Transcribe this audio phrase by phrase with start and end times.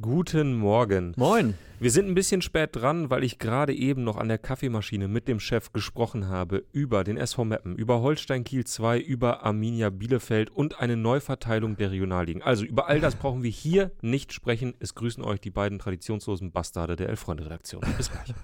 [0.00, 1.12] Guten Morgen.
[1.16, 1.54] Moin.
[1.78, 5.28] Wir sind ein bisschen spät dran, weil ich gerade eben noch an der Kaffeemaschine mit
[5.28, 10.50] dem Chef gesprochen habe über den SV Meppen, über Holstein Kiel 2, über Arminia Bielefeld
[10.50, 12.42] und eine Neuverteilung der Regionalligen.
[12.42, 14.74] Also über all das brauchen wir hier nicht sprechen.
[14.80, 17.82] Es grüßen euch die beiden traditionslosen Bastarde der Elf-Freunde-Redaktion.
[17.96, 18.34] Bis gleich.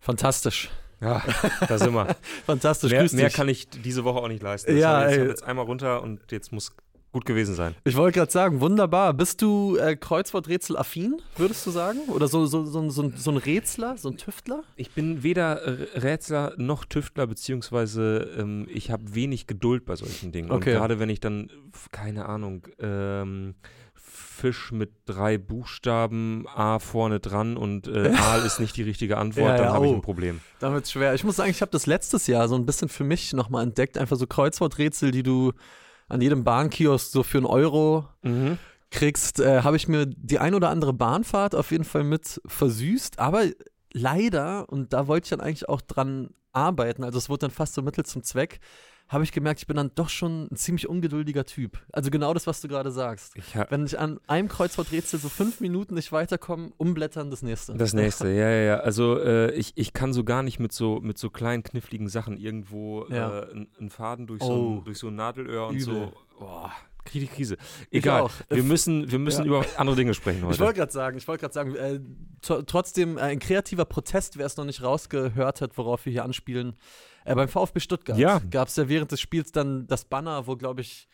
[0.00, 0.70] Fantastisch.
[1.00, 1.22] Ja,
[1.68, 2.16] da sind wir.
[2.46, 2.90] Fantastisch.
[2.90, 4.76] mehr, mehr kann ich diese Woche auch nicht leisten.
[4.76, 6.72] Ja, Sorry, ich habe jetzt einmal runter und jetzt muss
[7.16, 7.74] gut gewesen sein.
[7.84, 9.14] Ich wollte gerade sagen, wunderbar.
[9.14, 12.00] Bist du äh, Kreuzworträtsel-affin, würdest du sagen?
[12.08, 14.64] Oder so, so, so, so, so ein Rätsler, so ein Tüftler?
[14.76, 15.62] Ich bin weder
[15.94, 20.50] Rätsler noch Tüftler, beziehungsweise ähm, ich habe wenig Geduld bei solchen Dingen.
[20.50, 20.72] Okay.
[20.72, 21.50] Und gerade wenn ich dann,
[21.90, 23.54] keine Ahnung, ähm,
[24.36, 29.48] Fisch mit drei Buchstaben, A vorne dran und äh, Aal ist nicht die richtige Antwort,
[29.50, 29.96] Ja, dann ja, habe ich oh.
[29.96, 30.40] ein Problem.
[30.60, 31.14] Damit schwer.
[31.14, 33.98] Ich muss sagen, ich habe das letztes Jahr so ein bisschen für mich nochmal entdeckt.
[33.98, 35.52] Einfach so Kreuzworträtsel, die du
[36.08, 38.58] an jedem Bahnkiosk so für einen Euro Mhm.
[38.90, 43.18] kriegst, äh, habe ich mir die ein oder andere Bahnfahrt auf jeden Fall mit versüßt.
[43.18, 43.42] Aber
[43.92, 47.74] leider, und da wollte ich dann eigentlich auch dran arbeiten, also es wurde dann fast
[47.74, 48.60] so Mittel zum Zweck,
[49.08, 51.78] habe ich gemerkt, ich bin dann doch schon ein ziemlich ungeduldiger Typ.
[51.92, 53.36] Also genau das, was du gerade sagst.
[53.36, 57.74] Ich Wenn ich an einem Kreuzworträtsel so fünf Minuten nicht weiterkomme, umblättern das nächste.
[57.74, 58.76] das nächste, ja, ja, ja.
[58.80, 62.36] Also äh, ich, ich kann so gar nicht mit so, mit so kleinen, kniffligen Sachen
[62.36, 63.42] irgendwo Ja.
[63.44, 64.78] äh, einen- Faden durch, so Oh.
[64.80, 65.84] ein, durch so ein Nadelöhr und Übel.
[65.84, 66.12] so.
[66.40, 66.72] Boah,
[67.04, 67.56] kriege die Krise.
[67.92, 69.46] Egal, wir müssen, wir müssen Ja.
[69.46, 70.54] über andere Dinge sprechen heute.
[70.54, 72.00] Ich wollte gerade sagen, ich wollte gerade sagen, äh,
[72.44, 76.24] tr- trotzdem äh, ein kreativer Protest, wer es noch nicht rausgehört hat, worauf wir hier
[76.24, 76.74] anspielen.
[77.26, 78.40] Äh, beim VfB Stuttgart Ja.
[78.50, 81.08] gab es ja während des Spiels dann das Banner, wo, glaube ich,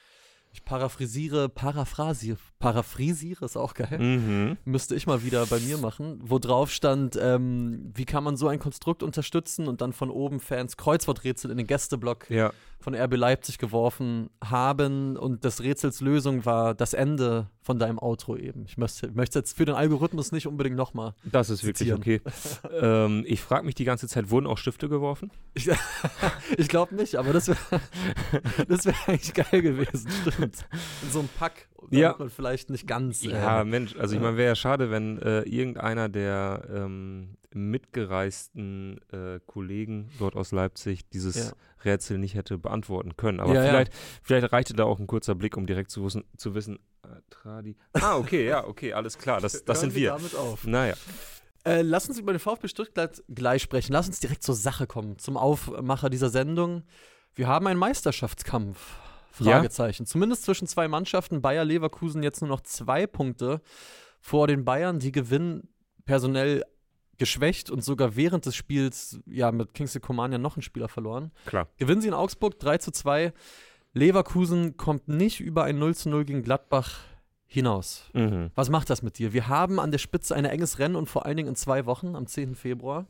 [0.54, 3.98] ich paraphrasiere, paraphrasiere, paraphrasiere ist auch geil.
[3.98, 4.58] mhm.
[4.66, 8.48] Müsste ich mal wieder bei mir machen, wo drauf stand, ähm, wie kann man so
[8.48, 12.52] ein Konstrukt unterstützen und dann von oben Fans Kreuzworträtsel in den Gästeblock Ja,
[12.82, 18.36] von RB Leipzig geworfen haben und des Rätsels Lösung war das Ende von deinem Outro
[18.36, 18.64] eben.
[18.66, 21.14] Ich möchte, möchte jetzt für den Algorithmus nicht unbedingt nochmal.
[21.24, 22.00] das ist wirklich Zitieren.
[22.00, 22.20] okay.
[22.80, 25.30] ähm, ich frage mich die ganze Zeit, wurden auch Stifte geworfen?
[25.54, 25.70] Ich,
[26.58, 27.58] ich glaube nicht, aber das wäre
[28.68, 30.66] das wär eigentlich geil gewesen, stimmt.
[31.02, 32.16] In so einem Pack, Ja.
[32.18, 33.22] man vielleicht nicht ganz.
[33.22, 39.00] Ja, Äh, Mensch, also ich meine, wäre ja schade, wenn äh, irgendeiner der ähm, mitgereisten
[39.12, 41.52] äh, Kollegen dort aus Leipzig dieses Ja.
[41.84, 43.40] Rätsel nicht hätte beantworten können.
[43.40, 43.70] Aber Ja, ja.
[43.70, 43.92] vielleicht,
[44.22, 47.76] vielleicht reichte da auch ein kurzer Blick, um direkt zu wissen, zu wissen äh, Tradi.
[47.94, 50.10] Ah, okay, ja, okay, alles klar, das, das sind wir.
[50.10, 50.66] damit auf.
[50.66, 50.94] Naja,
[51.64, 53.92] Äh, lass uns über den VfB Stuttgart gleich sprechen.
[53.92, 56.82] Lass uns direkt zur Sache kommen, zum Aufmacher dieser Sendung.
[57.34, 58.78] Wir haben einen Meisterschaftskampf.
[59.30, 60.04] Fragezeichen.
[60.04, 61.40] Zumindest zwischen zwei Mannschaften.
[61.40, 63.62] Bayer Leverkusen jetzt nur noch zwei Punkte
[64.20, 64.98] vor den Bayern.
[64.98, 65.68] Die gewinnen
[66.04, 66.64] personell
[67.22, 71.30] geschwächt und sogar während des Spiels ja mit Kingsley Coman ja noch einen Spieler verloren.
[71.46, 71.68] klar.
[71.76, 73.32] Gewinnen sie in Augsburg 3 zu 2.
[73.92, 76.98] Leverkusen kommt nicht über ein 0 zu 0 gegen Gladbach
[77.46, 78.10] hinaus.
[78.12, 78.50] Mhm.
[78.56, 79.32] Was macht das mit dir?
[79.32, 82.16] Wir haben an der Spitze ein enges Rennen und vor allen Dingen in zwei Wochen,
[82.16, 82.56] am 10.
[82.56, 83.06] Februar,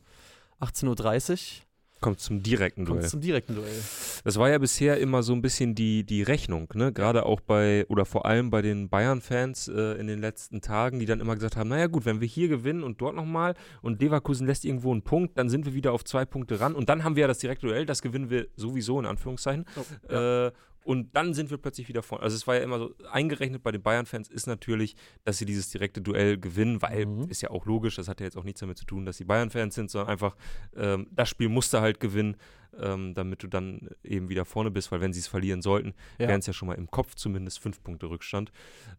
[0.61, 1.31] 18.30
[1.61, 1.63] Uhr,
[2.03, 3.05] Kommt zum direkten kommt Duell.
[3.05, 3.81] es zum direkten Duell.
[4.23, 6.91] Das war ja bisher immer so ein bisschen die, die Rechnung, ne?
[6.91, 11.05] Gerade auch bei, oder vor allem bei den Bayern-Fans äh, in den letzten Tagen, die
[11.05, 14.45] dann immer gesagt haben, naja gut, wenn wir hier gewinnen und dort nochmal und Leverkusen
[14.45, 17.15] lässt irgendwo einen Punkt, dann sind wir wieder auf zwei Punkte ran und dann haben
[17.15, 19.65] wir ja das direkte Duell, das gewinnen wir sowieso in Anführungszeichen.
[20.09, 20.51] Äh,
[20.83, 22.23] und dann sind wir plötzlich wieder vorne.
[22.23, 25.69] Also es war ja immer so, eingerechnet bei den Bayern-Fans ist natürlich, dass sie dieses
[25.69, 27.29] direkte Duell gewinnen, weil Mhm.
[27.29, 29.23] ist ja auch logisch, das hat ja jetzt auch nichts damit zu tun, dass sie
[29.25, 30.35] Bayern-Fans sind, sondern einfach,
[30.75, 32.37] ähm, das Spiel musste halt gewinnen,
[32.79, 36.27] ähm, damit du dann eben wieder vorne bist, weil wenn sie es verlieren sollten, Ja.
[36.27, 38.51] wären es ja schon mal im Kopf zumindest fünf Punkte Rückstand.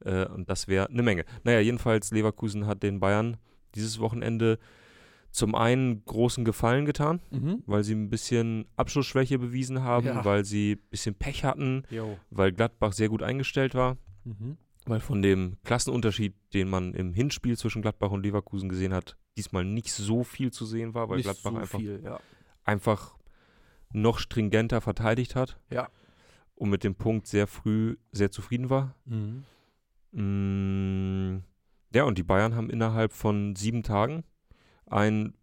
[0.05, 1.25] Äh, und das wäre eine Menge.
[1.43, 3.37] Naja, jedenfalls, Leverkusen hat den Bayern
[3.75, 4.59] dieses Wochenende
[5.35, 7.65] zum einen großen Gefallen getan, Mhm.
[7.67, 10.25] weil sie ein bisschen Abschlussschwäche bewiesen haben, Ja.
[10.25, 12.17] weil sie ein bisschen Pech hatten, Jo.
[12.31, 14.59] weil Gladbach sehr gut eingestellt war, Mhm.
[14.87, 19.65] weil von dem Klassenunterschied, den man im Hinspiel zwischen Gladbach und Leverkusen gesehen hat, diesmal
[19.65, 22.21] nicht so viel zu sehen war, weil Nicht Gladbach so einfach, viel, ja.
[22.63, 23.17] einfach
[23.91, 25.89] noch stringenter verteidigt hat Ja.
[26.55, 28.95] und mit dem Punkt sehr früh sehr zufrieden war.
[29.05, 29.43] Mhm.
[30.13, 31.43] Mm,
[31.93, 34.23] ja, und die Bayern haben innerhalb von sieben Tagen
[34.95, 35.35] ein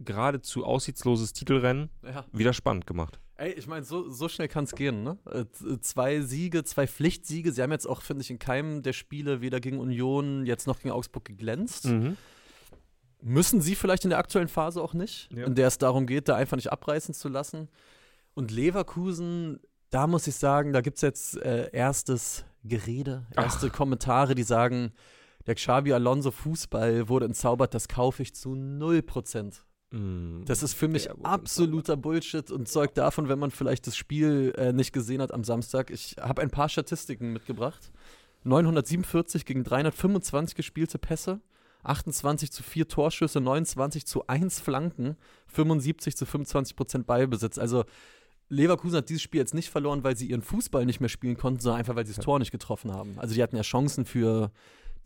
[0.00, 2.24] geradezu aussichtsloses Titelrennen ja.
[2.32, 3.20] wieder spannend gemacht.
[3.36, 5.18] Ey, ich meine, so, so schnell kann es gehen, ne?
[5.30, 5.44] Äh,
[5.80, 7.52] zwei Siege, zwei Pflichtsiege.
[7.52, 10.78] Sie haben jetzt auch, finde ich, in keinem der Spiele weder gegen Union, jetzt noch
[10.78, 11.86] gegen Augsburg geglänzt.
[11.86, 12.16] Mhm.
[13.20, 15.46] Müssen sie vielleicht in der aktuellen Phase auch nicht, Ja.
[15.46, 17.68] in der es darum geht, da einfach nicht abreißen zu lassen.
[18.34, 24.34] Und Leverkusen, da muss ich sagen, da gibt es jetzt äh, erstes Gerede, erste Kommentare,
[24.34, 24.92] die sagen,
[25.46, 29.60] der Xabi Alonso Fußball wurde entzaubert, das kaufe ich zu 0%.
[29.90, 33.96] Mm, Das ist für mich der absoluter Bullshit und zeugt davon, wenn man vielleicht das
[33.96, 35.90] Spiel äh, nicht gesehen hat am Samstag.
[35.90, 37.92] Ich habe ein paar Statistiken mitgebracht.
[38.44, 41.40] 947 gegen 325 gespielte Pässe,
[41.82, 45.16] 28 zu 4 Torschüsse, 29 zu 1 Flanken,
[45.46, 47.58] 75 zu 25 Prozent Ballbesitz.
[47.58, 47.84] Also
[48.48, 51.60] Leverkusen hat dieses Spiel jetzt nicht verloren, weil sie ihren Fußball nicht mehr spielen konnten,
[51.60, 53.18] sondern einfach, weil sie das Tor nicht getroffen haben.
[53.18, 54.50] Also die hatten ja Chancen für,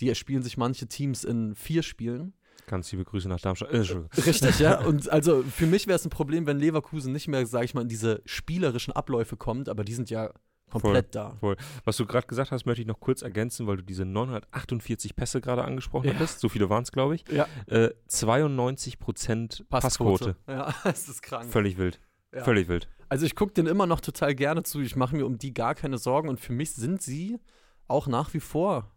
[0.01, 2.35] die erspielen sich manche Teams in vier Spielen.
[2.67, 3.73] Ganz liebe Grüße nach Darmstadt.
[3.73, 3.79] Äh.
[4.27, 4.81] Richtig, ja.
[4.87, 7.83] Und also für mich wäre es ein Problem, wenn Leverkusen nicht mehr, sage ich mal,
[7.83, 10.31] in diese spielerischen Abläufe kommt, aber die sind ja
[10.71, 11.39] komplett da.
[11.85, 15.41] Was du gerade gesagt hast, möchte ich noch kurz ergänzen, weil du diese 948 Pässe
[15.41, 16.15] gerade angesprochen Ja.
[16.15, 16.41] hattest.
[16.41, 17.25] So viele waren es, glaube ich.
[17.29, 17.47] Ja.
[17.69, 20.37] Äh, 92 Prozent Passquote.
[20.47, 21.51] Ja, es ist krank.
[21.51, 22.01] Völlig wild.
[22.35, 22.45] Ja.
[22.45, 22.87] Völlig wild.
[23.09, 24.81] Also ich gucke den immer noch total gerne zu.
[24.81, 27.39] Ich mache mir um die gar keine Sorgen und für mich sind sie
[27.87, 28.93] auch nach wie vor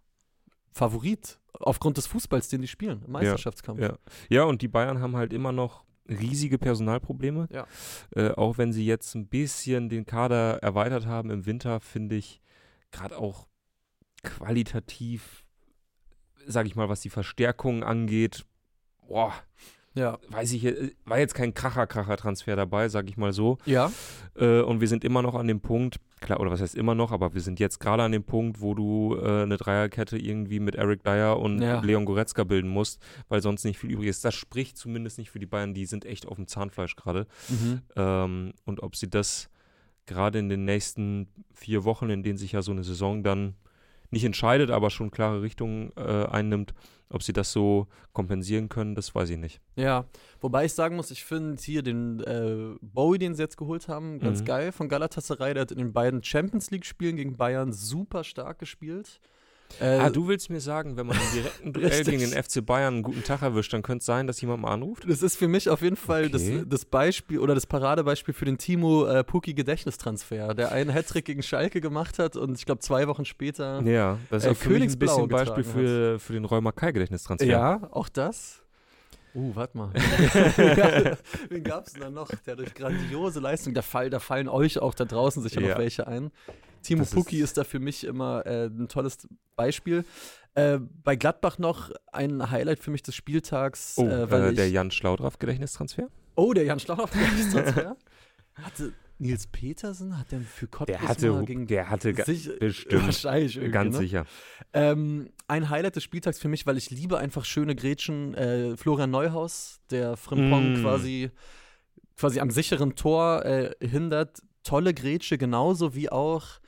[0.71, 3.79] Favorit aufgrund des Fußballs, den die spielen im Meisterschaftskampf.
[3.79, 3.97] Ja.
[4.29, 7.47] ja, und die Bayern haben halt immer noch riesige Personalprobleme.
[7.51, 7.67] Ja.
[8.15, 12.41] Äh, auch wenn sie jetzt ein bisschen den Kader erweitert haben im Winter, finde ich
[12.91, 13.47] gerade auch
[14.23, 15.45] qualitativ,
[16.45, 18.45] sage ich mal, was die Verstärkung angeht,
[19.07, 19.33] boah,
[19.93, 20.19] Ja.
[20.29, 23.57] weiß ich, äh, war jetzt kein Kracher-Kracher-Transfer dabei, sage ich mal so.
[23.65, 23.91] Ja.
[24.35, 27.11] Äh, und wir sind immer noch an dem Punkt, klar, oder was heißt immer noch,
[27.11, 30.75] aber wir sind jetzt gerade an dem Punkt, wo du äh, eine Dreierkette irgendwie mit
[30.75, 31.81] Eric Dyer und Ja.
[31.81, 34.23] Leon Goretzka bilden musst, weil sonst nicht viel übrig ist.
[34.23, 37.27] Das spricht zumindest nicht für die Bayern, die sind echt auf dem Zahnfleisch gerade.
[37.49, 37.81] Mhm.
[37.97, 39.49] Ähm, und ob sie das
[40.05, 43.55] gerade in den nächsten vier Wochen, in denen sich ja so eine Saison dann
[44.11, 46.73] nicht entscheidet, aber schon klare Richtung äh, einnimmt,
[47.09, 49.59] ob sie das so kompensieren können, das weiß ich nicht.
[49.75, 50.05] Ja,
[50.39, 54.19] wobei ich sagen muss, ich finde hier den äh, Bowie, den sie jetzt geholt haben,
[54.19, 54.45] ganz Mhm.
[54.45, 55.53] geil von Galatasaray.
[55.53, 59.19] Der hat in den beiden Champions League-Spielen gegen Bayern super stark gespielt.
[59.79, 62.95] Äh, ah, du willst mir sagen, wenn man im direkten Duell gegen den FC Bayern
[62.95, 65.09] einen guten Tag erwischt, dann könnte es sein, dass jemand mal anruft?
[65.09, 66.57] Das ist für mich auf jeden Fall Okay.
[66.59, 71.25] das, das Beispiel oder das Paradebeispiel für den Timo äh, Puki Gedächtnistransfer, der einen Hattrick
[71.25, 73.81] gegen Schalke gemacht hat und ich glaube zwei Wochen später.
[73.83, 77.47] Ja, das ist Äh, auch für mich ein bisschen Beispiel für, für den Rheuma Kai-Gedächtnistransfer.
[77.47, 78.60] Ja, auch das.
[79.33, 79.91] Uh, warte mal.
[80.57, 81.17] ja,
[81.49, 82.29] wen gab es denn da noch?
[82.45, 85.69] Der durch grandiose Leistung, da, fall, da fallen euch auch da draußen sicher Ja.
[85.69, 86.31] noch welche ein.
[86.83, 90.03] Timo Das Puki ist- ist, da für mich immer äh, ein tolles Beispiel.
[90.55, 93.93] Äh, bei Gladbach noch ein Highlight für mich des Spieltags.
[93.97, 96.09] Oh, äh, äh, der Jan Schlaudraff-Gedächtnistransfer?
[96.35, 97.95] Oh, der Jan Schlauhoff Transfer.
[98.55, 103.05] Hatte Nils Petersen, hat der für Cottbus Der hatte, mal gegen der hatte sich, bestimmt.
[103.05, 104.01] wahrscheinlich ganz ne?
[104.01, 104.25] sicher.
[104.73, 108.33] Ähm, ein Highlight des Spieltags für mich, weil ich liebe einfach schöne Grätschen.
[108.33, 110.81] Äh, Florian Neuhaus, der Frimpong Mm.
[110.81, 111.29] quasi,
[112.17, 114.41] quasi am sicheren Tor äh, hindert.
[114.63, 116.59] Tolle Grätsche, genauso wie auch.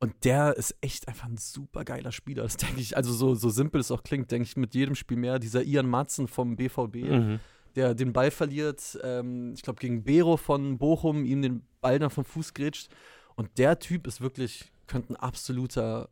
[0.00, 2.42] Und der ist echt einfach ein super geiler Spieler.
[2.42, 5.16] Das denke ich, also so, so simpel es auch klingt, denke ich mit jedem Spiel
[5.16, 5.38] mehr.
[5.38, 7.40] Dieser Ian Matzen vom BVB, Mhm.
[7.76, 12.10] Der den Ball verliert, ähm, ich glaube gegen Bero von Bochum, ihm den Ball dann
[12.10, 12.88] vom Fuß grätscht.
[13.36, 16.08] Und der Typ ist wirklich, könnte ein absoluter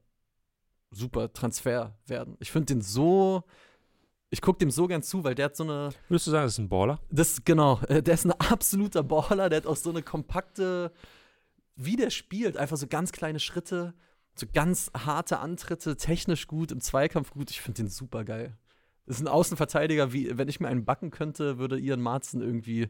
[0.90, 2.36] super Transfer werden.
[2.40, 3.44] Ich finde den so,
[4.30, 6.52] ich gucke dem so gern zu, weil der hat so eine, Würdest du sagen, das
[6.52, 7.00] ist ein Baller?
[7.10, 10.92] das genau, äh, der ist ein absoluter Baller, der hat auch so eine kompakte,
[11.76, 13.94] wie der spielt, einfach so ganz kleine Schritte,
[14.34, 17.50] so ganz harte Antritte, technisch gut, im Zweikampf gut.
[17.50, 18.56] Ich finde den super geil.
[19.06, 22.88] Das ist ein Außenverteidiger, wie wenn ich mir einen backen könnte, würde Ian Marzen irgendwie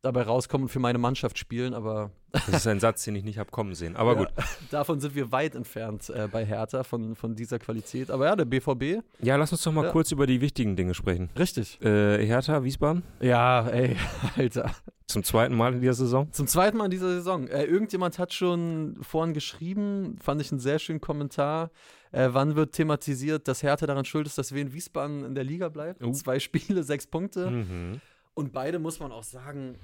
[0.00, 3.38] dabei rauskommen und für meine Mannschaft spielen, aber Das ist ein Satz, den ich nicht
[3.38, 3.96] habe kommen sehen.
[3.96, 4.28] Aber Ja, gut.
[4.70, 8.08] davon sind wir weit entfernt äh, bei Hertha von, von dieser Qualität.
[8.12, 9.90] Aber ja, der BVB, Ja, lass uns doch mal Ja.
[9.90, 11.30] kurz über die wichtigen Dinge sprechen.
[11.36, 11.80] richtig.
[11.82, 13.96] Äh, Hertha, Wiesbaden, Ja, ey,
[14.36, 14.70] Alter.
[15.08, 16.32] zum zweiten Mal in dieser Saison.
[16.32, 17.48] Zum zweiten Mal in dieser Saison.
[17.48, 21.72] Äh, irgendjemand hat schon vorhin geschrieben, fand ich einen sehr schönen Kommentar.
[22.12, 25.44] Äh, wann wird thematisiert, dass Hertha daran schuld ist, dass wir in Wiesbaden in der
[25.44, 26.02] Liga bleibt?
[26.02, 26.12] Oh.
[26.12, 27.50] Zwei Spiele, sechs Punkte.
[27.50, 28.00] Mhm.
[28.34, 29.74] Und beide muss man auch sagen,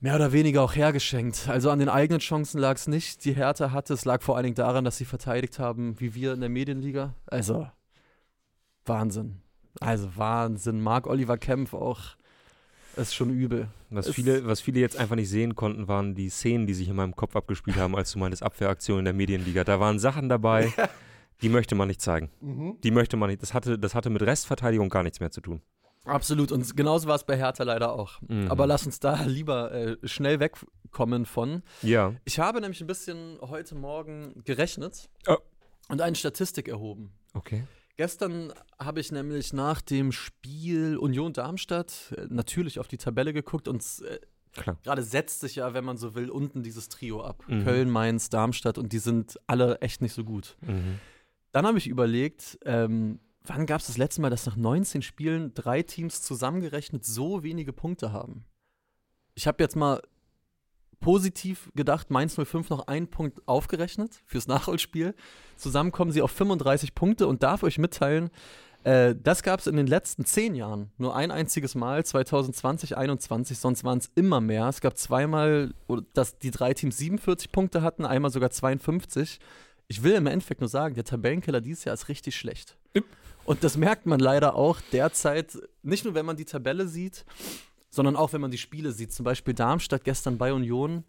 [0.00, 1.48] mehr oder weniger auch hergeschenkt.
[1.48, 3.94] Also an den eigenen Chancen lag es nicht, die Hertha hatte.
[3.94, 7.14] Es lag vor allen Dingen daran, dass sie verteidigt haben, wie wir in der Medienliga.
[7.26, 7.66] Also,
[8.84, 9.40] Wahnsinn.
[9.80, 10.80] Also Wahnsinn.
[10.80, 12.16] Marc Oliver Kempf auch
[12.96, 13.68] ist schon übel.
[13.90, 16.88] Was Es- viele, was viele jetzt einfach nicht sehen konnten, waren die Szenen, die sich
[16.88, 19.64] in meinem Kopf abgespielt haben, als du meintest Abwehraktion in der Medienliga.
[19.64, 20.72] Da waren Sachen dabei,
[21.42, 22.30] die möchte man nicht zeigen.
[22.82, 23.42] Die möchte man nicht.
[23.42, 25.60] Das hatte, das hatte mit Restverteidigung gar nichts mehr zu tun.
[26.04, 26.52] Absolut.
[26.52, 28.20] Und genauso war es bei Hertha leider auch.
[28.28, 28.48] Mhm.
[28.50, 31.62] Aber lass uns da lieber äh, schnell wegkommen von.
[31.82, 32.14] Ja.
[32.24, 35.36] Ich habe nämlich ein bisschen heute Morgen gerechnet Oh.
[35.88, 37.10] und eine Statistik erhoben.
[37.32, 37.64] Okay.
[37.96, 43.68] Gestern habe ich nämlich nach dem Spiel Union Darmstadt äh, natürlich auf die Tabelle geguckt
[43.68, 44.18] und äh,
[44.82, 47.44] gerade setzt sich ja, wenn man so will, unten dieses Trio ab.
[47.46, 47.64] Mhm.
[47.64, 50.56] Köln, Mainz, Darmstadt und die sind alle echt nicht so gut.
[50.60, 50.98] Mhm.
[51.52, 55.54] Dann habe ich überlegt, ähm, wann gab es das letzte Mal, dass nach 19 Spielen
[55.54, 58.44] drei Teams zusammengerechnet so wenige Punkte haben?
[59.34, 60.02] Ich habe jetzt mal
[61.04, 65.14] positiv gedacht, Mainz 05 noch einen Punkt aufgerechnet fürs Nachholspiel.
[65.56, 68.30] Zusammen kommen sie auf 35 Punkte und darf euch mitteilen,
[68.84, 70.92] äh, das gab es in den letzten zehn Jahren.
[70.96, 74.66] Nur ein einziges Mal, 2020, 2021, sonst waren es immer mehr.
[74.66, 75.74] Es gab zweimal,
[76.14, 79.40] dass die drei Teams 47 Punkte hatten, einmal sogar 52.
[79.88, 82.78] Ich will im Endeffekt nur sagen, der Tabellenkeller dieses Jahr ist richtig schlecht.
[83.44, 87.26] Und das merkt man leider auch derzeit, nicht nur wenn man die Tabelle sieht,
[87.94, 89.12] sondern auch wenn man die Spiele sieht.
[89.12, 91.04] Zum Beispiel Darmstadt gestern bei Union.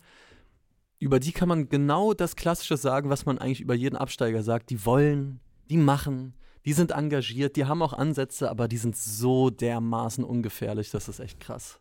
[0.99, 4.69] Über die kann man genau das Klassische sagen, was man eigentlich über jeden Absteiger sagt.
[4.69, 5.39] Die wollen,
[5.69, 6.33] die machen,
[6.65, 11.19] die sind engagiert, die haben auch Ansätze, aber die sind so dermaßen ungefährlich, das ist
[11.19, 11.79] echt krass.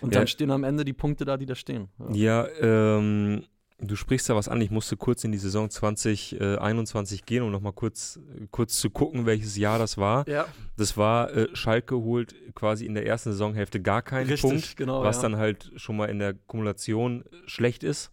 [0.00, 0.20] Und ja.
[0.20, 1.88] dann stehen am Ende die Punkte da, die da stehen.
[2.12, 3.44] Ja, ja ähm,
[3.82, 4.60] Du sprichst ja was an.
[4.60, 8.20] Ich musste kurz in die Saison 2021 gehen, um nochmal kurz,
[8.50, 10.28] kurz zu gucken, welches Jahr das war.
[10.28, 10.46] Ja.
[10.76, 15.02] Das war, äh, Schalke holt quasi in der ersten Saisonhälfte gar keinen Richtig, Punkt, genau,
[15.02, 15.22] was ja.
[15.22, 18.10] dann halt schon mal in der Kumulation schlecht ist.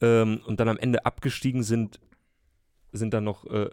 [0.00, 1.98] Ähm, und dann am Ende abgestiegen sind,
[2.92, 3.70] sind dann noch, äh,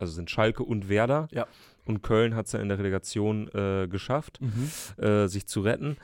[0.00, 1.28] also sind Schalke und Werder.
[1.30, 1.46] Ja.
[1.84, 5.02] Und Köln hat es dann in der Relegation äh, geschafft, mhm.
[5.02, 5.96] äh, sich zu retten.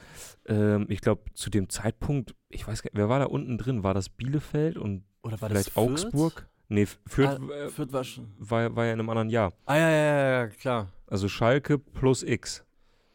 [0.46, 3.82] Ähm, ich glaube, zu dem Zeitpunkt, ich weiß gar nicht, wer war da unten drin?
[3.82, 6.48] War das Bielefeld und Oder war vielleicht das Augsburg?
[6.68, 8.32] Nee, Fürth, ah, äh, Fürth war, schon.
[8.38, 9.52] war, war ja in einem anderen Jahr.
[9.66, 10.88] Ah, ja, ja, ja, klar.
[11.06, 12.64] Also Schalke plus X.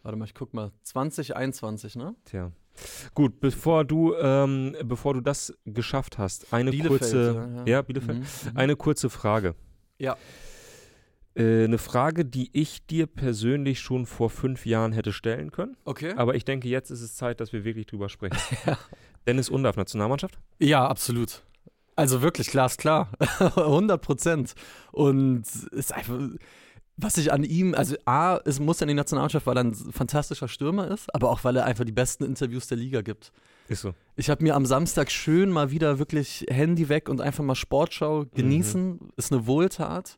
[0.04, 0.72] Warte mal, ich guck mal.
[0.84, 2.16] 2021, ne?
[2.26, 2.52] Tja.
[3.14, 7.64] Gut, bevor du, ähm, bevor du das geschafft hast, eine Bielefeld, kurze, ja, ja.
[7.66, 8.58] ja Bielefeld, Mhm, mhm.
[8.58, 9.56] eine kurze Frage.
[10.00, 10.16] Ja.
[11.36, 15.78] Äh, eine Frage, die ich dir persönlich schon vor fünf Jahren hätte stellen können.
[15.86, 16.14] Okay.
[16.16, 18.38] Aber ich denke, jetzt ist es Zeit, dass wir wirklich drüber sprechen.
[18.66, 18.78] Ja.
[19.28, 20.40] Dennis Undarf, Nationalmannschaft?
[20.60, 21.44] Ja, absolut.
[21.96, 23.10] Also wirklich glasklar.
[23.40, 24.56] 100 Prozent.
[24.92, 26.18] Und ist einfach,
[26.98, 30.48] was ich an ihm, also A, es muss in die Nationalmannschaft, weil er ein fantastischer
[30.48, 33.32] Stürmer ist, aber auch weil er einfach die besten Interviews der Liga gibt.
[33.68, 33.94] Ist so.
[34.16, 38.26] Ich habe mir am Samstag schön mal wieder wirklich Handy weg und einfach mal Sportschau
[38.34, 38.90] genießen.
[38.90, 39.10] Mhm.
[39.16, 40.18] Ist eine Wohltat.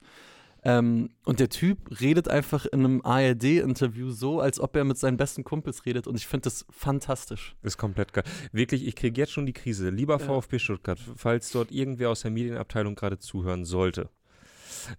[0.65, 5.17] Ähm, und der Typ redet einfach in einem ARD-Interview so, als ob er mit seinen
[5.17, 6.07] besten Kumpels redet.
[6.07, 7.55] Und ich finde das fantastisch.
[7.63, 8.23] Ist komplett geil.
[8.51, 9.89] Wirklich, ich kriege jetzt schon die Krise.
[9.89, 10.25] Lieber Ja.
[10.25, 14.09] VfB Stuttgart, falls dort irgendwer aus der Medienabteilung gerade zuhören sollte.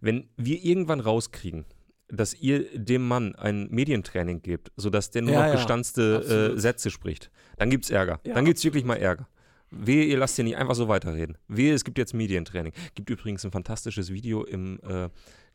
[0.00, 1.64] Wenn wir irgendwann rauskriegen,
[2.08, 6.90] dass ihr dem Mann ein Medientraining gebt, sodass der nur Ja, noch gestanzte äh, Sätze
[6.90, 8.20] spricht, dann gibt's Ärger.
[8.26, 9.26] Ja, dann gibt's wirklich mal Ärger.
[9.70, 11.36] Wehe, ihr lasst ihn nicht einfach so weiterreden.
[11.48, 12.72] Wehe, es gibt jetzt Medientraining.
[12.94, 15.08] Gibt übrigens ein fantastisches Video im äh,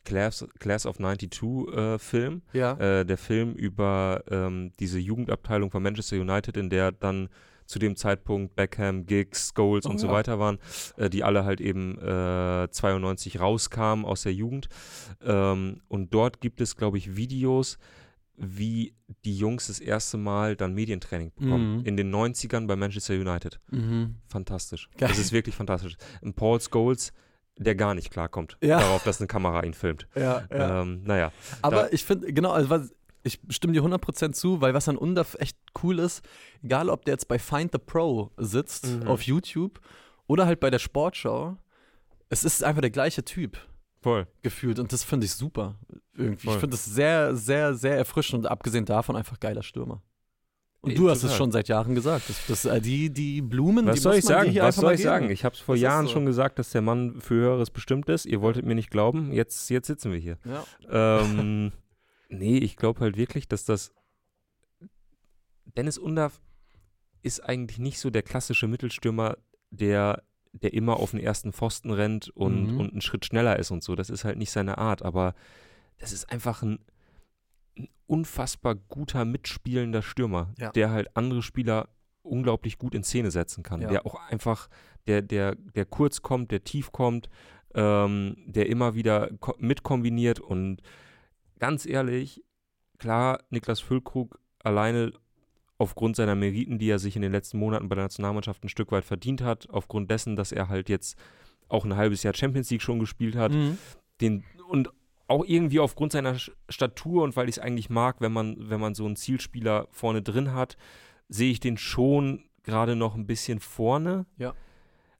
[0.04, 2.42] Class, Class of 92 äh, Film.
[2.52, 2.72] Ja.
[2.78, 7.28] Äh, der Film über ähm, diese Jugendabteilung von Manchester United, in der dann
[7.70, 10.12] zu dem Zeitpunkt Beckham, Giggs, Scholes Oh und so ja.
[10.12, 10.58] weiter waren,
[10.96, 14.68] äh, die alle halt eben äh, 92 rauskamen aus der Jugend.
[15.22, 17.78] Ähm, und dort gibt es, glaube ich, Videos,
[18.36, 21.78] wie die Jungs das erste Mal dann Medientraining bekommen.
[21.78, 21.84] Mhm.
[21.84, 23.60] In den 90ern bei Manchester United.
[23.70, 24.16] Mhm.
[24.26, 24.88] Fantastisch.
[24.96, 25.08] Geil.
[25.08, 25.96] Das ist wirklich fantastisch.
[26.22, 27.12] Ein Paul Scholes,
[27.58, 28.78] der gar nicht klarkommt Ja.
[28.80, 30.06] darauf, dass eine Kamera ihn filmt.
[30.14, 30.80] Ja, ja.
[30.82, 31.32] Ähm, naja.
[31.62, 35.36] Aber ich finde, genau, also was, ich stimme dir 100% zu, weil was an Undaf
[35.38, 36.22] echt cool ist,
[36.62, 39.06] egal ob der jetzt bei Find the Pro sitzt Mhm.
[39.08, 39.80] auf YouTube
[40.26, 41.56] oder halt bei der Sportschau,
[42.30, 43.58] es ist einfach der gleiche Typ
[44.02, 44.26] Voll.
[44.42, 45.74] gefühlt und das finde ich super.
[46.16, 46.46] Irgendwie.
[46.46, 46.54] Voll.
[46.54, 50.02] Ich finde es sehr, sehr, sehr erfrischend und abgesehen davon einfach geiler Stürmer.
[50.82, 52.28] Und du hast es schon seit Jahren gesagt.
[52.30, 54.50] Das, das, äh, die, die Blumen, Was die soll ich sagen?
[54.50, 55.28] hier Was soll ich sagen?
[55.30, 56.12] Ich habe es vor Das Jahren so.
[56.14, 58.24] schon gesagt, dass der Mann für Höheres bestimmt ist.
[58.24, 59.30] Ihr wolltet mir nicht glauben.
[59.32, 60.38] Jetzt, jetzt sitzen wir hier.
[60.44, 61.20] Ja.
[61.20, 61.72] ähm,
[62.30, 63.92] nee, ich glaube halt wirklich, dass das.
[65.76, 66.40] Dennis Undaff
[67.22, 69.36] ist eigentlich nicht so der klassische Mittelstürmer,
[69.70, 70.22] der,
[70.52, 72.80] der immer auf den ersten Pfosten rennt und, Mhm.
[72.80, 73.94] und einen Schritt schneller ist und so.
[73.94, 75.34] Das ist halt nicht seine Art, aber
[75.98, 76.78] das ist einfach ein,
[77.82, 80.70] ein unfassbar guter mitspielender Stürmer, Ja.
[80.72, 81.88] der halt andere Spieler
[82.22, 83.80] unglaublich gut in Szene setzen kann.
[83.80, 83.88] Ja.
[83.88, 84.68] Der auch einfach,
[85.06, 87.28] der, der, der kurz kommt, der tief kommt,
[87.74, 90.82] ähm, der immer wieder ko mitkombiniert und
[91.58, 92.42] ganz ehrlich,
[92.98, 95.12] klar, Niklas Füllkrug alleine
[95.78, 98.92] aufgrund seiner Meriten, die er sich in den letzten Monaten bei der Nationalmannschaft ein Stück
[98.92, 101.16] weit verdient hat, aufgrund dessen, dass er halt jetzt
[101.68, 103.78] auch ein halbes Jahr Champions League schon gespielt hat, Mhm.
[104.20, 104.90] den und
[105.30, 106.36] auch irgendwie aufgrund seiner
[106.68, 110.22] Statur und weil ich es eigentlich mag, wenn man, wenn man so einen Zielspieler vorne
[110.22, 110.76] drin hat,
[111.28, 114.26] sehe ich den schon gerade noch ein bisschen vorne.
[114.38, 114.54] Ja.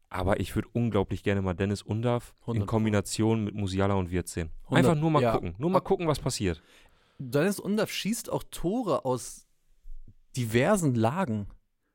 [0.09, 2.77] Aber ich würde unglaublich gerne mal Dennis Undarf in 100 Pro.
[2.77, 4.51] Kombination mit Musiala und Wirtz sehen.
[4.65, 5.33] 100 Einfach nur mal ja.
[5.33, 5.55] gucken.
[5.59, 6.61] Nur mal gucken, was passiert.
[7.19, 9.47] Dennis Undaff schießt auch Tore aus
[10.37, 11.47] diversen Lagen,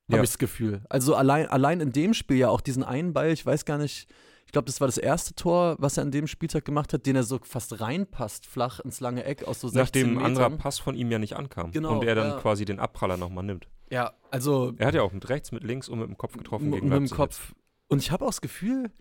[0.08, 0.24] habe Ja.
[0.24, 0.86] ich das Gefühl.
[0.90, 4.08] Also allein, allein in dem Spiel ja auch diesen einen Ball, ich weiß gar nicht,
[4.46, 7.16] Ich glaube, das war das erste Tor, was er an dem Spieltag gemacht hat, den
[7.16, 10.80] er so fast reinpasst, flach ins lange Eck aus so 16 Nachdem ein anderer Pass
[10.80, 11.72] von ihm ja nicht ankam.
[11.72, 12.38] Genau, und er dann ja.
[12.40, 13.68] quasi den Abpraller nochmal nimmt.
[13.90, 16.68] Ja, also Er hat ja auch mit rechts, mit links und mit dem Kopf getroffen
[16.68, 17.54] m- gegen mit dem Kopf.
[17.88, 18.92] Und ich habe auch das Gefühl,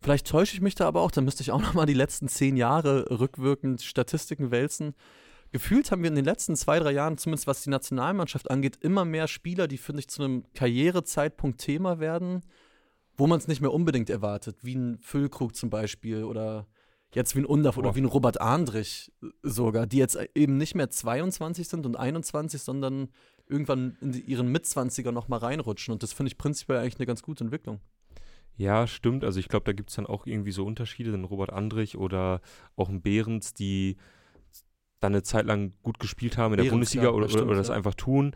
[0.00, 2.56] vielleicht täusche ich mich da aber auch, da müsste ich auch nochmal die letzten zehn
[2.56, 4.94] Jahre rückwirkend Statistiken wälzen.
[5.52, 9.04] Gefühlt haben wir in den letzten zwei, drei Jahren, zumindest was die Nationalmannschaft angeht, immer
[9.04, 12.42] mehr Spieler, die, finde ich, zu einem Karrierezeitpunkt Thema werden,
[13.22, 16.66] wo man es nicht mehr unbedingt erwartet, wie ein Füllkrug zum Beispiel oder
[17.14, 19.12] jetzt wie ein Undaf oder wie ein Robert Andrich
[19.44, 23.10] sogar, die jetzt eben nicht mehr 22 sind und 21, sondern
[23.46, 25.92] irgendwann in die, ihren Mitzwanziger noch mal reinrutschen.
[25.92, 27.78] Und das finde ich prinzipiell eigentlich eine ganz gute Entwicklung.
[28.56, 29.22] Ja, stimmt.
[29.22, 31.14] Also ich glaube, da gibt es dann auch irgendwie so Unterschiede.
[31.14, 32.40] Ein Robert Andrich oder
[32.74, 33.98] auch ein Behrens, die
[34.98, 37.38] dann eine Zeit lang gut gespielt haben in der Behrens, Bundesliga ja, oder, das oder,
[37.38, 37.74] stimmt, oder das ja.
[37.74, 38.34] einfach tun,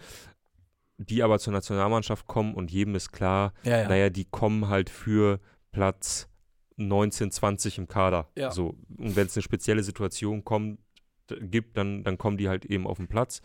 [0.99, 3.89] die aber zur Nationalmannschaft kommen und jedem ist klar, Ja, ja.
[3.89, 5.41] naja, die kommen halt für
[5.73, 6.29] Platz
[6.77, 8.29] 19, 20 im Kader.
[8.37, 8.51] Ja.
[8.51, 8.77] So.
[8.97, 10.79] Und wenn es eine spezielle Situation kommt,
[11.41, 13.41] gibt, dann, dann kommen die halt eben auf den Platz.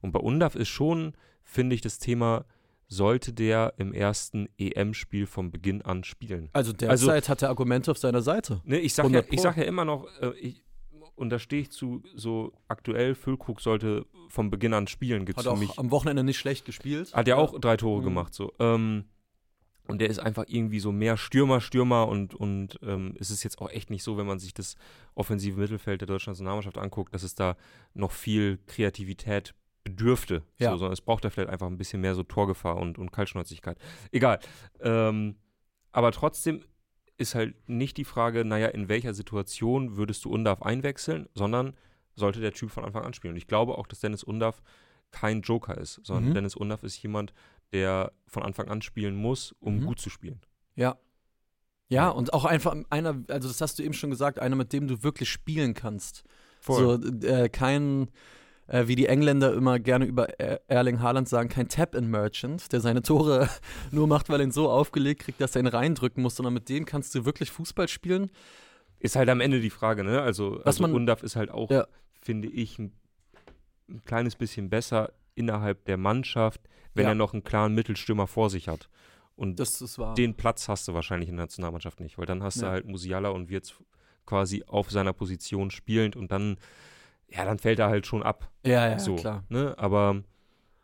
[0.00, 2.44] Und bei Undaf ist schon, finde ich, das Thema,
[2.88, 6.50] sollte der im ersten EM-Spiel von Beginn an spielen?
[6.52, 8.60] Also Also- derzeit hat er Argumente auf seiner Seite.
[8.64, 10.62] Ne, ich sag 100 ja, ich sag ja immer noch, äh, ich,
[11.14, 15.44] und da stehe ich zu, so aktuell, Füllkrug sollte von Beginn an spielen, gibt Hat
[15.44, 15.78] es für auch mich.
[15.78, 17.12] am Wochenende nicht schlecht gespielt.
[17.14, 18.04] Hat ja auch drei Tore Mhm.
[18.04, 18.52] gemacht, so.
[18.58, 19.04] Ähm,
[19.88, 23.60] und der ist einfach irgendwie so mehr Stürmer, Stürmer und, und ähm, es ist jetzt
[23.60, 24.76] auch echt nicht so, wenn man sich das
[25.14, 27.56] offensive Mittelfeld der deutschen Nationalmannschaft anguckt, dass es da
[27.92, 29.54] noch viel Kreativität
[29.84, 30.44] bedürfte.
[30.58, 30.70] Ja.
[30.70, 33.76] So, sondern es braucht da vielleicht einfach ein bisschen mehr so Torgefahr und, und Kaltschnäuzigkeit.
[34.12, 34.38] Egal.
[34.80, 35.34] Ähm,
[35.90, 36.62] aber trotzdem
[37.18, 41.74] ist halt nicht die Frage, naja, in welcher Situation würdest du Undav einwechseln, sondern
[42.14, 43.32] sollte der Typ von Anfang an spielen.
[43.32, 44.62] Und ich glaube auch, dass Dennis Undav
[45.10, 46.34] kein Joker ist, sondern Mhm.
[46.34, 47.32] Dennis Undav ist jemand,
[47.72, 49.86] der von Anfang an spielen muss, um Mhm.
[49.86, 50.40] gut zu spielen.
[50.74, 50.96] Ja.
[51.88, 54.88] Ja, und auch einfach einer, also das hast du eben schon gesagt, einer, mit dem
[54.88, 56.24] du wirklich spielen kannst.
[56.78, 56.94] So,
[57.26, 58.08] äh, kein,
[58.68, 63.02] äh, wie die Engländer immer gerne über Er- Erling Haaland sagen, kein Tap-in-Merchant, der seine
[63.02, 63.48] Tore
[63.90, 66.68] nur macht, weil er ihn so aufgelegt kriegt, dass er ihn reindrücken muss, sondern mit
[66.68, 68.30] dem kannst du wirklich Fußball spielen.
[68.98, 70.22] Ist halt am Ende die Frage, ne?
[70.22, 71.86] Also, Was also man- Undav ist halt auch, Ja.
[72.20, 72.92] finde ich, ein,
[73.88, 76.60] ein kleines bisschen besser innerhalb der Mannschaft,
[76.94, 77.10] wenn Ja.
[77.10, 78.88] er noch einen klaren Mittelstürmer vor sich hat.
[79.34, 79.58] Und
[80.18, 82.72] den Platz hast du wahrscheinlich in der Nationalmannschaft nicht, weil dann hast du Ja.
[82.72, 83.74] halt Musiala und Wirtz
[84.26, 86.58] quasi auf seiner Position spielend und dann,
[87.34, 88.50] ja, dann fällt er halt schon ab.
[88.64, 89.44] ja, ja, so, klar.
[89.48, 89.74] Ne?
[89.78, 90.22] Aber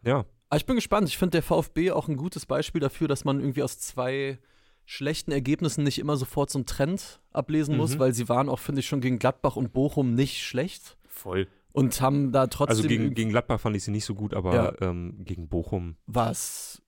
[0.04, 1.08] ja, Aber ich bin gespannt.
[1.08, 4.38] Ich finde der VfB auch ein gutes Beispiel dafür, dass man irgendwie aus zwei
[4.86, 7.98] schlechten Ergebnissen nicht immer sofort so einen Trend ablesen muss, Mhm.
[7.98, 11.46] weil sie waren auch, finde ich, schon gegen Gladbach und Bochum nicht schlecht voll.
[11.72, 14.54] und haben da trotzdem Also gegen, gegen Gladbach fand ich sie nicht so gut, aber
[14.54, 14.72] Ja.
[14.88, 15.96] ähm, gegen Bochum.
[16.06, 16.80] was,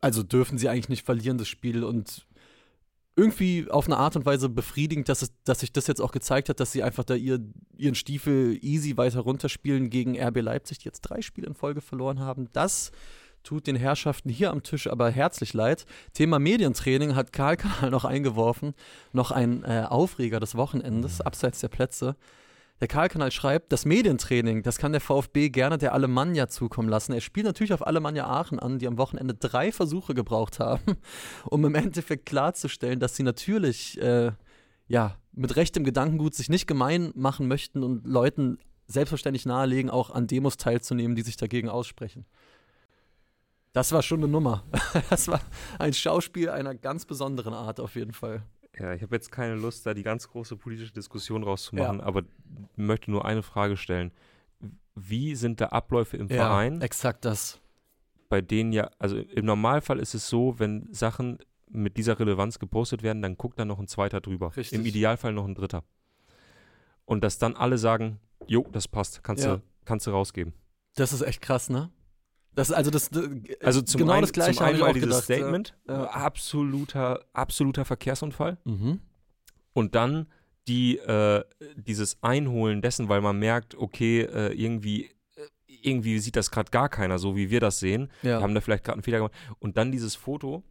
[0.00, 2.26] also dürfen sie eigentlich nicht verlieren, das Spiel und
[3.16, 6.50] irgendwie auf eine Art und Weise befriedigend, dass, es, dass sich das jetzt auch gezeigt
[6.50, 7.40] hat, dass sie einfach da ihr,
[7.76, 12.20] ihren Stiefel easy weiter runterspielen gegen RB Leipzig, die jetzt drei Spiele in Folge verloren
[12.20, 12.48] haben.
[12.52, 12.92] Das
[13.42, 15.86] tut den Herrschaften hier am Tisch aber herzlich leid.
[16.12, 18.74] Thema Medientraining hat Karl Kanal noch eingeworfen.
[19.12, 22.16] Noch ein äh, Aufreger des Wochenendes, abseits der Plätze.
[22.80, 27.12] Der Karl-Kanal schreibt, das Medientraining, das kann der VfB gerne der Alemannia zukommen lassen.
[27.12, 30.96] Er spielt natürlich auf Alemannia Aachen an, die am Wochenende drei Versuche gebraucht haben,
[31.44, 34.32] um im Endeffekt klarzustellen, dass sie natürlich äh,
[34.88, 40.26] ja, mit rechtem Gedankengut sich nicht gemein machen möchten und Leuten selbstverständlich nahelegen, auch an
[40.26, 42.26] Demos teilzunehmen, die sich dagegen aussprechen.
[43.72, 44.64] Das war schon eine Nummer.
[45.10, 45.40] Das war
[45.78, 48.42] ein Schauspiel einer ganz besonderen Art auf jeden Fall.
[48.78, 52.04] Ja, ich habe jetzt keine Lust, da die ganz große politische Diskussion rauszumachen, Ja.
[52.04, 52.22] aber
[52.76, 54.12] möchte nur eine Frage stellen.
[54.94, 57.60] Wie sind da Abläufe im Verein, exakt das.
[58.28, 63.02] bei denen ja, also im Normalfall ist es so, wenn Sachen mit dieser Relevanz gepostet
[63.02, 64.56] werden, dann guckt da noch ein zweiter drüber.
[64.56, 64.78] Richtig.
[64.78, 65.82] Im Idealfall noch ein dritter.
[67.04, 69.56] Und dass dann alle sagen, jo, das passt, kannst, Ja.
[69.56, 70.52] du, kannst du rausgeben.
[70.96, 71.90] Das ist echt krass, ne?
[72.56, 73.10] Das also das
[73.62, 75.24] Also zum genau einen, das gleiche zum habe ich auch dieses gedacht.
[75.24, 76.04] Statement, Ja.
[76.04, 78.58] äh, absoluter, absoluter Verkehrsunfall.
[78.64, 78.72] Ja.
[78.72, 79.00] Mhm.
[79.72, 80.26] Und dann
[80.66, 81.44] die, äh,
[81.76, 85.04] dieses Einholen dessen, weil man merkt, okay, äh, irgendwie,
[85.36, 85.42] äh,
[85.82, 88.10] irgendwie sieht das gerade gar keiner so, wie wir das sehen.
[88.22, 88.38] Ja.
[88.38, 89.34] Wir haben da vielleicht gerade einen Fehler gemacht.
[89.60, 90.64] Und dann dieses Foto.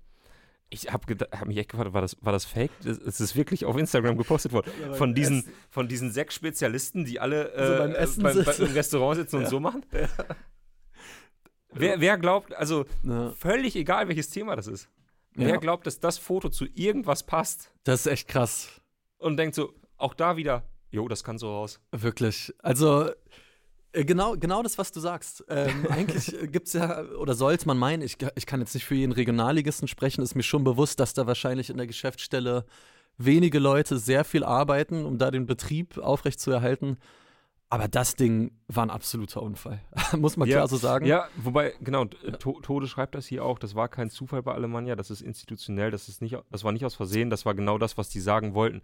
[0.71, 2.71] Ich habe hab mich echt gefragt, war das, war das fake?
[2.84, 4.71] Es es ist wirklich auf Instagram gepostet worden.
[4.95, 8.65] Von diesen, von diesen sechs Spezialisten, die alle äh, So beim Essen beim, beim, sitzen.
[8.65, 9.50] im Restaurant sitzen und Ja.
[9.50, 9.86] so machen.
[11.73, 13.32] Wer, wer glaubt, also Ja.
[13.32, 14.89] völlig egal, welches Thema das ist.
[15.36, 15.47] Ja.
[15.47, 18.69] Wer glaubt, dass das Foto zu irgendwas passt Das ist echt krass.
[19.17, 21.80] und denkt so, auch da wieder, jo, das kann so raus.
[21.91, 22.54] Wirklich.
[22.60, 23.10] Also,
[23.91, 25.43] äh, genau, genau das, was du sagst.
[25.49, 28.95] Ähm, eigentlich gibt es ja, oder sollte man meinen, ich, ich kann jetzt nicht für
[28.95, 32.65] jeden Regionalligisten sprechen, ist mir schon bewusst, dass da wahrscheinlich in der Geschäftsstelle
[33.17, 36.97] wenige Leute sehr viel arbeiten, um da den Betrieb aufrechtzuerhalten.
[37.69, 39.82] Aber das Ding war ein absoluter Unfall.
[40.17, 41.06] Muss man Ja, klar so sagen.
[41.06, 44.95] Ja, wobei, genau, to Tode schreibt das hier auch, das war kein Zufall bei Alemannia,
[44.95, 47.97] das ist institutionell, das, ist nicht, das war nicht aus Versehen, das war genau das,
[47.97, 48.82] was die sagen wollten.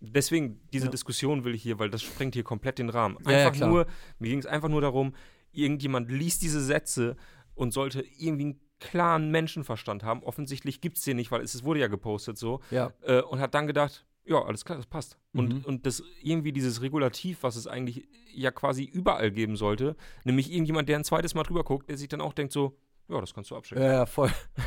[0.00, 0.90] Deswegen, diese Ja.
[0.90, 3.16] Diskussion will ich hier, weil das sprengt hier komplett den Rahmen.
[3.24, 3.68] Ja, ja, Einfach klar.
[3.70, 3.86] nur,
[4.18, 5.14] mir ging es einfach nur darum,
[5.52, 7.16] irgendjemand liest diese Sätze
[7.54, 10.22] und sollte irgendwie einen klaren Menschenverstand haben.
[10.22, 12.60] Offensichtlich gibt es den nicht, weil es, es wurde ja gepostet so.
[12.70, 12.92] Ja.
[13.02, 15.18] Äh, und hat dann gedacht, ja, alles klar, das passt.
[15.32, 15.40] Mhm.
[15.40, 20.50] Und, und das irgendwie dieses Regulativ, was es eigentlich ja quasi überall geben sollte, nämlich
[20.50, 22.76] irgendjemand, der ein zweites Mal drüber guckt, der sich dann auch denkt so,
[23.08, 23.82] ja, das kannst du abschicken.
[23.84, 24.30] Ja, ja, voll.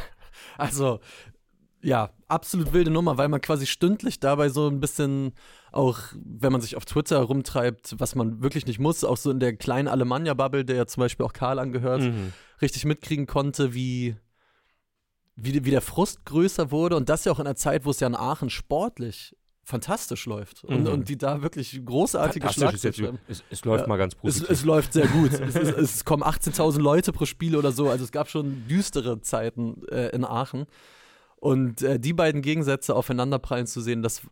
[0.57, 0.99] Also,
[1.81, 5.33] ja, absolut wilde Nummer, weil man quasi stündlich dabei so ein bisschen
[5.71, 9.39] auch, wenn man sich auf Twitter rumtreibt, was man wirklich nicht muss, auch so in
[9.39, 12.31] der kleinen Alemannia-Bubble, der ja zum Beispiel auch Karl angehört, Mhm.
[12.61, 14.15] richtig mitkriegen konnte, wie,
[15.35, 17.99] wie, wie der Frust größer wurde und das ja auch in einer Zeit, wo es
[17.99, 19.35] ja in Aachen sportlich
[19.69, 20.87] fantastisch läuft und, Mhm.
[20.87, 23.87] und die da wirklich großartige Schlagzeilen es, es läuft Ja.
[23.87, 24.49] mal ganz Es, positiv.
[24.49, 25.31] es läuft sehr gut.
[25.31, 27.87] es, es kommen 18.000 Leute pro Spiel oder so.
[27.89, 30.65] Also es gab schon düstere Zeiten äh, in Aachen.
[31.41, 34.23] Und äh, die beiden Gegensätze aufeinanderprallen zu sehen, das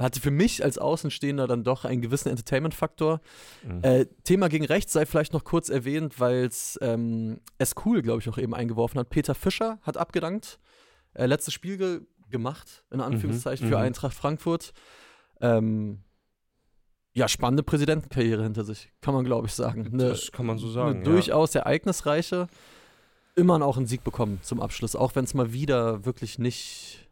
[0.00, 3.20] hatte für mich als Außenstehender dann doch einen gewissen Entertainment-Faktor.
[3.62, 3.84] Mhm.
[3.84, 8.20] Äh, Thema gegen rechts sei vielleicht noch kurz erwähnt, weil es ähm, es cool, glaube
[8.20, 9.10] ich, auch eben eingeworfen hat.
[9.10, 10.58] Peter Fischer hat abgedankt.
[11.14, 13.84] Äh, letztes Spiel gemacht, in Anführungszeichen, Mhm, für mhm.
[13.84, 14.72] Eintracht Frankfurt.
[15.40, 16.00] Ähm,
[17.12, 19.86] ja, spannende Präsidentenkarriere hinter sich, kann man, glaube ich, sagen.
[19.92, 20.90] Eine, das kann man so sagen.
[20.90, 21.04] eine ja.
[21.04, 22.46] durchaus ereignisreiche.
[23.34, 27.08] Immer auch einen Sieg bekommen zum Abschluss, auch wenn es mal wieder wirklich nicht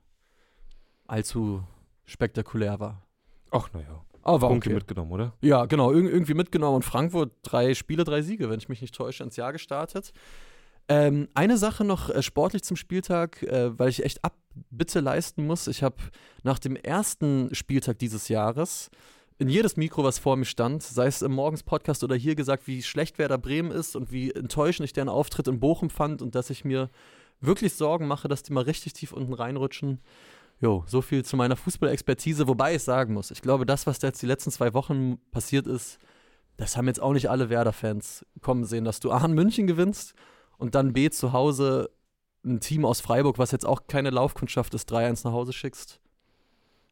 [1.06, 1.62] allzu
[2.04, 3.02] spektakulär war.
[3.50, 4.04] Ach, naja.
[4.22, 4.74] Aber war Punkte okay.
[4.74, 5.32] mitgenommen, oder?
[5.40, 8.94] Ja, genau, irg irgendwie mitgenommen und Frankfurt drei Spiele, drei Siege, wenn ich mich nicht
[8.94, 10.12] täusche, ins Jahr gestartet.
[10.88, 15.66] Ähm, eine Sache noch äh, sportlich zum Spieltag, äh, weil ich echt Abbitte leisten muss.
[15.66, 15.96] Ich habe
[16.42, 18.90] nach dem ersten Spieltag dieses Jahres
[19.38, 22.82] in jedes Mikro, was vor mir stand, sei es im Morgens-Podcast oder hier gesagt, wie
[22.82, 26.50] schlecht Werder Bremen ist und wie enttäuschend ich deren Auftritt in Bochum fand und dass
[26.50, 26.90] ich mir
[27.40, 30.00] wirklich Sorgen mache, dass die mal richtig tief unten reinrutschen.
[30.60, 34.20] Jo, so viel zu meiner Fußballexpertise, wobei ich sagen muss, ich glaube, das, was jetzt
[34.20, 35.98] die letzten zwei Wochen passiert ist,
[36.56, 40.14] das haben jetzt auch nicht alle Werder-Fans kommen sehen, dass du A in München gewinnst
[40.58, 41.90] und dann B zu Hause
[42.44, 46.00] ein Team aus Freiburg, was jetzt auch keine Laufkundschaft ist, 3-1 nach Hause schickst.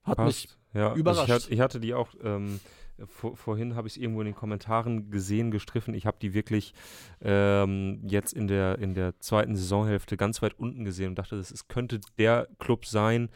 [0.02, 0.59] Hat mich Passt.
[0.74, 1.29] ja, überrascht.
[1.29, 2.61] Ich, hatte- ich hatte die auch, ähm,
[3.07, 5.94] vor, vorhin habe ich es irgendwo in den Kommentaren gesehen, gestriffen.
[5.94, 6.72] Ich habe die wirklich
[7.20, 11.50] ähm, jetzt in der, in der zweiten Saisonhälfte ganz weit unten gesehen und dachte, das
[11.50, 13.29] ist, könnte der Club sein,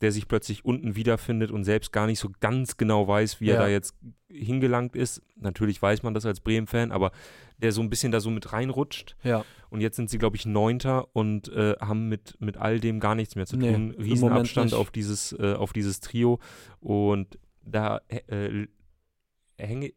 [0.00, 3.54] der sich plötzlich unten wiederfindet und selbst gar nicht so ganz genau weiß, wie Ja.
[3.54, 3.94] er da jetzt
[4.30, 5.22] hingelangt ist.
[5.36, 7.10] Natürlich weiß man das als Bremen-Fan, aber
[7.58, 9.16] der so ein bisschen da so mit reinrutscht.
[9.24, 9.44] ja.
[9.70, 13.14] Und jetzt sind sie, glaube ich, Neunter und äh, haben mit, mit all dem gar
[13.14, 13.92] nichts mehr zu Nee, tun.
[13.92, 16.38] im Riesenabstand auf dieses, äh, auf dieses Trio.
[16.80, 18.66] Und da äh,
[19.58, 19.92] hänge,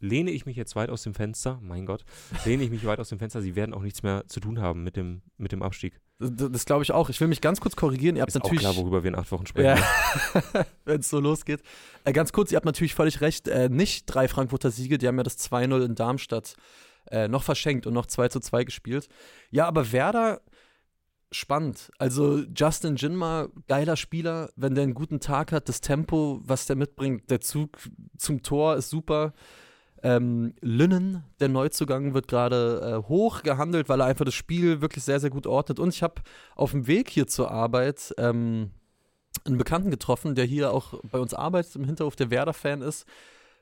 [0.00, 2.04] lehne ich mich jetzt weit aus dem Fenster, mein Gott,
[2.44, 3.42] lehne ich mich weit aus dem Fenster.
[3.42, 6.00] Sie werden auch nichts mehr zu tun haben mit dem, mit dem Abstieg.
[6.18, 7.10] Das, das glaube ich auch.
[7.10, 8.16] Ich will mich ganz kurz korrigieren.
[8.16, 8.60] Ihr habt Ist auch natürlich.
[8.60, 9.76] klar, worüber wir in acht Wochen sprechen.
[9.76, 11.60] Ja, wenn es so losgeht.
[12.04, 13.48] Äh, ganz kurz, ihr habt natürlich völlig recht.
[13.48, 16.56] Äh, nicht drei Frankfurter Siege, die haben ja das 2-0 in Darmstadt
[17.10, 19.08] äh, noch verschenkt und noch 2 zu 2 gespielt.
[19.50, 20.40] Ja, aber Werder,
[21.34, 21.90] spannend.
[21.98, 26.76] Also Justin Jinma, geiler Spieler, wenn der einen guten Tag hat, das Tempo, was der
[26.76, 27.78] mitbringt, der Zug
[28.16, 29.32] zum Tor ist super.
[30.02, 35.02] Ähm, Linnen, der Neuzugang, wird gerade äh, hoch gehandelt, weil er einfach das Spiel wirklich
[35.02, 35.78] sehr, sehr gut ordnet.
[35.78, 36.22] Und ich habe
[36.56, 38.70] auf dem Weg hier zur Arbeit ähm,
[39.44, 43.06] einen Bekannten getroffen, der hier auch bei uns arbeitet im Hinterhof, der Werder-Fan ist.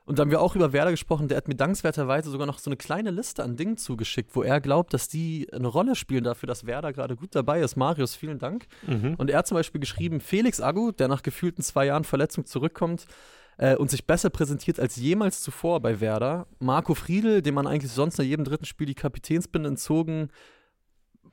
[0.05, 1.29] Und da haben wir auch über Werder gesprochen.
[1.29, 4.59] Der hat mir dankenswerterweise sogar noch so eine kleine Liste an Dingen zugeschickt, wo er
[4.59, 7.77] glaubt, dass die eine Rolle spielen dafür, dass Werder gerade gut dabei ist.
[7.77, 8.65] Marius, vielen Dank.
[8.85, 9.15] Mhm.
[9.15, 13.05] Und er hat zum Beispiel geschrieben, Felix Agu, der nach gefühlten zwei Jahren Verletzung zurückkommt
[13.57, 16.47] äh, und sich besser präsentiert als jemals zuvor bei Werder.
[16.59, 20.29] Marco Friedl, dem man eigentlich sonst nach jedem dritten Spiel die Kapitänsbinde entzogen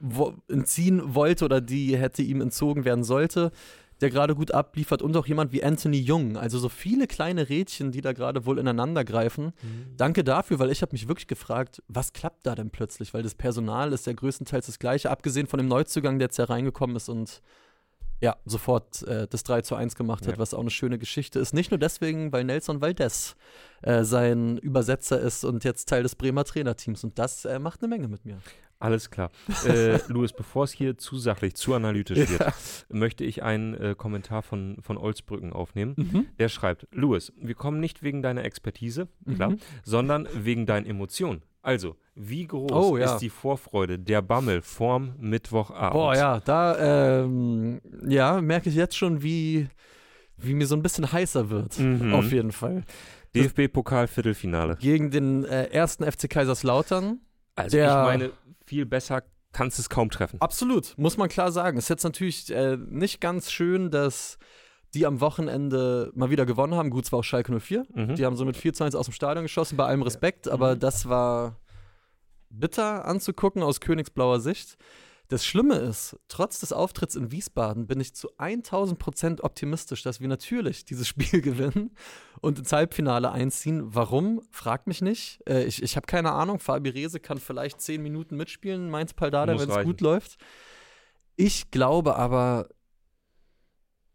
[0.00, 3.52] wo, entziehen wollte oder die hätte ihm entzogen werden sollte,
[4.00, 6.36] der gerade gut abliefert und auch jemand wie Anthony Jung.
[6.36, 9.52] Also so viele kleine Rädchen, die da gerade wohl ineinander greifen.
[9.96, 13.12] Danke dafür, weil ich habe mich wirklich gefragt, was klappt da denn plötzlich?
[13.14, 16.46] Weil das Personal ist ja größtenteils das gleiche, abgesehen von dem Neuzugang, der jetzt ja
[16.46, 17.42] reingekommen ist und
[18.22, 20.38] ja, sofort äh, das 3 zu 1 gemacht hat, Ja.
[20.38, 21.54] was auch eine schöne Geschichte ist.
[21.54, 23.34] Nicht nur deswegen, weil Nelson Valdez
[23.80, 27.02] äh, sein Übersetzer ist und jetzt Teil des Bremer Trainerteams.
[27.02, 28.38] Und das äh, macht eine Menge mit mir.
[28.80, 29.30] Alles klar.
[29.66, 32.52] äh, Louis, bevor es hier zu sachlich, zu analytisch wird,
[32.88, 35.94] möchte ich einen äh, Kommentar von, von Olsbrücken aufnehmen.
[35.96, 36.26] Mhm.
[36.38, 39.58] Der schreibt, Louis, wir kommen nicht wegen deiner Expertise, klar, Mhm.
[39.84, 41.42] sondern wegen deinen Emotionen.
[41.62, 43.04] Also, wie groß Oh, ja.
[43.12, 45.92] ist die Vorfreude der Bammel vorm Mittwochabend?
[45.92, 49.68] Boah, ja, da ähm, ja, merke ich jetzt schon, wie,
[50.38, 51.78] wie mir so ein bisschen heißer wird.
[51.78, 52.14] Mhm.
[52.14, 52.82] Auf jeden Fall.
[53.74, 54.76] DFB-Pokal-Viertelfinale.
[54.80, 57.20] Gegen den äh, ersten FC Kaiserslautern.
[57.56, 58.30] Also Der- ich meine,
[58.70, 60.40] viel besser kannst du es kaum treffen.
[60.40, 61.76] Absolut, muss man klar sagen.
[61.76, 64.38] Ist jetzt natürlich äh, nicht ganz schön, dass
[64.94, 66.90] die am Wochenende mal wieder gewonnen haben.
[66.90, 67.84] Gut, es war auch Schalke 04.
[67.92, 68.14] Mhm.
[68.14, 70.76] Die haben so mit 4 zu 1 aus dem Stadion geschossen, bei allem Respekt, aber
[70.76, 70.78] Mhm.
[70.78, 71.58] das war
[72.48, 74.76] bitter anzugucken aus königsblauer Sicht.
[75.30, 80.20] Das Schlimme ist, trotz des Auftritts in Wiesbaden bin ich zu 1000 Prozent optimistisch, dass
[80.20, 81.92] wir natürlich dieses Spiel gewinnen
[82.40, 83.94] und ins Halbfinale einziehen.
[83.94, 84.42] Warum?
[84.50, 85.40] Frag mich nicht.
[85.48, 86.58] Äh, ich ich habe keine Ahnung.
[86.58, 90.36] Fabi Rehse kann vielleicht 10 Minuten mitspielen, Mainz Paldada, wenn es gut läuft.
[91.36, 92.68] Ich glaube aber,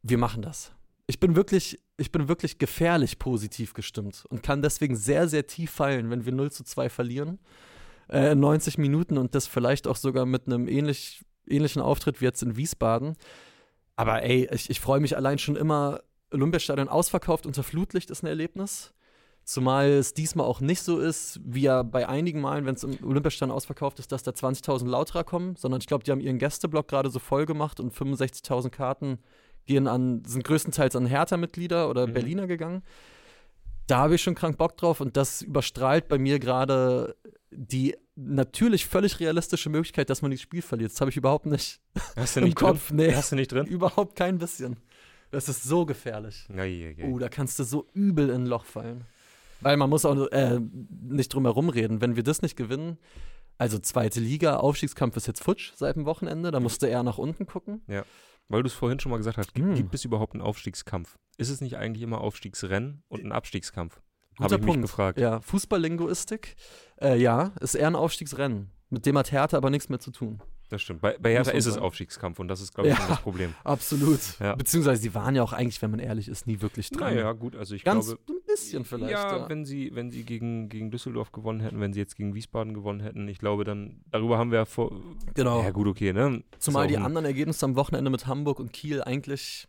[0.04, 0.74] wir machen das.
[1.08, 5.72] Ich bin wirklich, ich bin wirklich gefährlich positiv gestimmt und kann deswegen sehr, sehr tief
[5.72, 7.40] fallen, wenn wir 0 zu 2 verlieren.
[8.10, 12.26] Äh, in 90 Minuten und das vielleicht auch sogar mit einem ähnlich, ähnlichen Auftritt wie
[12.26, 13.16] jetzt in Wiesbaden.
[13.96, 16.02] Aber ey, ich, ich freue mich allein schon immer.
[16.32, 18.94] Olympiastadion ausverkauft unter Flutlicht ist ein Erlebnis.
[19.44, 22.98] Zumal es diesmal auch nicht so ist, wie ja bei einigen Malen, wenn es im
[23.04, 26.88] Olympiastadion ausverkauft ist, dass da 20.000 Lauterer kommen, sondern ich glaube, die haben ihren Gästeblock
[26.88, 29.20] gerade so voll gemacht und 65.000 Karten
[29.68, 32.14] gehen an, sind größtenteils an Hertha-Mitglieder oder Mhm.
[32.14, 32.82] Berliner gegangen.
[33.88, 37.16] Da habe ich schon krank Bock drauf und das überstrahlt bei mir gerade
[37.58, 40.92] die natürlich völlig realistische Möglichkeit, dass man dieses Spiel verliert.
[40.92, 41.80] Das habe ich überhaupt nicht
[42.16, 42.88] Hast du im nicht Kopf.
[42.88, 42.98] drin?
[42.98, 43.66] Nee, Hast du nicht drin?
[43.66, 44.78] überhaupt kein bisschen.
[45.32, 46.48] Das ist so gefährlich.
[46.56, 47.06] Ja, ja, ja.
[47.06, 49.06] Oh, da kannst du so übel in ein Loch fallen.
[49.62, 50.60] Weil man muss auch äh,
[51.02, 52.00] nicht drum herum reden.
[52.02, 52.98] Wenn wir das nicht gewinnen,
[53.58, 57.18] also zweite Liga, Aufstiegskampf ist jetzt futsch seit dem Wochenende, da musst du eher nach
[57.18, 57.82] unten gucken.
[58.48, 59.76] Weil du es vorhin schon mal gesagt hast, gibt, Hm.
[59.76, 61.18] gibt es überhaupt einen Aufstiegskampf?
[61.38, 64.00] Ist es nicht eigentlich immer Aufstiegsrennen und ein Abstiegskampf?
[64.38, 64.82] Guter Punkt.
[64.82, 65.20] gefragt.
[65.20, 66.56] Ja, Fußballlinguistik,
[67.02, 68.72] äh, ja, ist eher ein Aufstiegsrennen.
[68.90, 70.42] Mit dem hat Hertha aber nichts mehr zu tun.
[70.70, 71.02] Das stimmt.
[71.02, 71.78] Bei, bei Hertha ist es.
[71.78, 73.08] Aufstiegskampf und das ist, glaube ich, Ja.
[73.08, 73.54] das Problem.
[73.64, 74.20] Absolut.
[74.40, 74.56] Ja.
[74.56, 77.14] Beziehungsweise sie waren ja auch eigentlich, wenn man ehrlich ist, nie wirklich dran.
[77.14, 78.22] Naja, gut, also ich Ganz glaube.
[78.30, 79.12] ein bisschen vielleicht.
[79.12, 82.34] ja, Ja, wenn sie, wenn sie gegen, gegen Düsseldorf gewonnen hätten, wenn sie jetzt gegen
[82.34, 84.92] Wiesbaden gewonnen hätten, ich glaube dann, darüber haben wir ja vor.
[85.36, 85.62] genau.
[85.62, 86.44] Ja, gut, okay, ne?
[86.58, 89.68] Zumal die anderen Ergebnisse am Wochenende mit Hamburg und Kiel eigentlich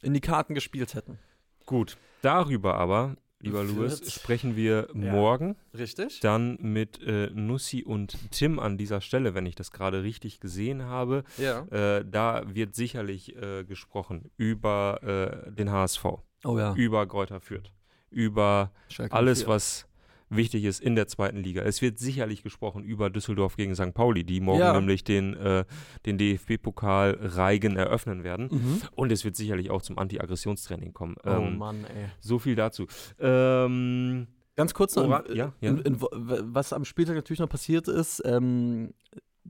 [0.00, 1.18] in die Karten gespielt hätten.
[1.66, 5.12] Gut, darüber aber, lieber Louis, sprechen wir Ja.
[5.12, 6.20] morgen Richtig?
[6.20, 10.84] dann mit äh, Nussi und Tim an dieser Stelle, wenn ich das gerade richtig gesehen
[10.84, 11.24] habe.
[11.38, 11.62] Ja.
[11.70, 16.04] Äh, da wird sicherlich äh, gesprochen über äh, den HSV,
[16.44, 16.74] Oh ja.
[16.74, 17.72] über Greuther Fürth,
[18.10, 19.48] über Schalke alles, 04.
[19.48, 19.87] was
[20.30, 21.62] wichtig ist in der zweiten Liga.
[21.62, 23.94] Es wird sicherlich gesprochen über Düsseldorf gegen St.
[23.94, 24.72] Pauli, die morgen Ja.
[24.74, 25.64] nämlich den, äh,
[26.06, 28.48] den DFB-Pokal Reigen eröffnen werden.
[28.50, 28.82] Mhm.
[28.92, 31.16] Und es wird sicherlich auch zum Anti-Aggressionstraining kommen.
[31.24, 32.06] Oh Ähm, Mann, ey.
[32.20, 32.86] so viel dazu.
[33.18, 35.70] Ähm, Ganz kurz noch, Ora- in, ja, ja.
[35.70, 38.92] In, in, was am Spieltag natürlich noch passiert ist, ähm,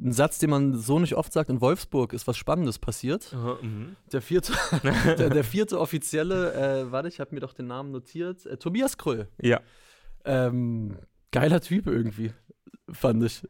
[0.00, 3.32] ein Satz, den man so nicht oft sagt, in Wolfsburg ist was Spannendes passiert.
[3.34, 3.96] aha, mhm.
[4.12, 4.52] Der vierte,
[5.18, 8.96] der, der vierte Offizielle, äh, warte, ich habe mir doch den Namen notiert, äh, Tobias
[8.98, 9.28] Kröll.
[9.40, 9.60] ja.
[10.28, 10.96] Ähm,
[11.32, 12.32] geiler Typ irgendwie,
[12.92, 13.42] fand ich.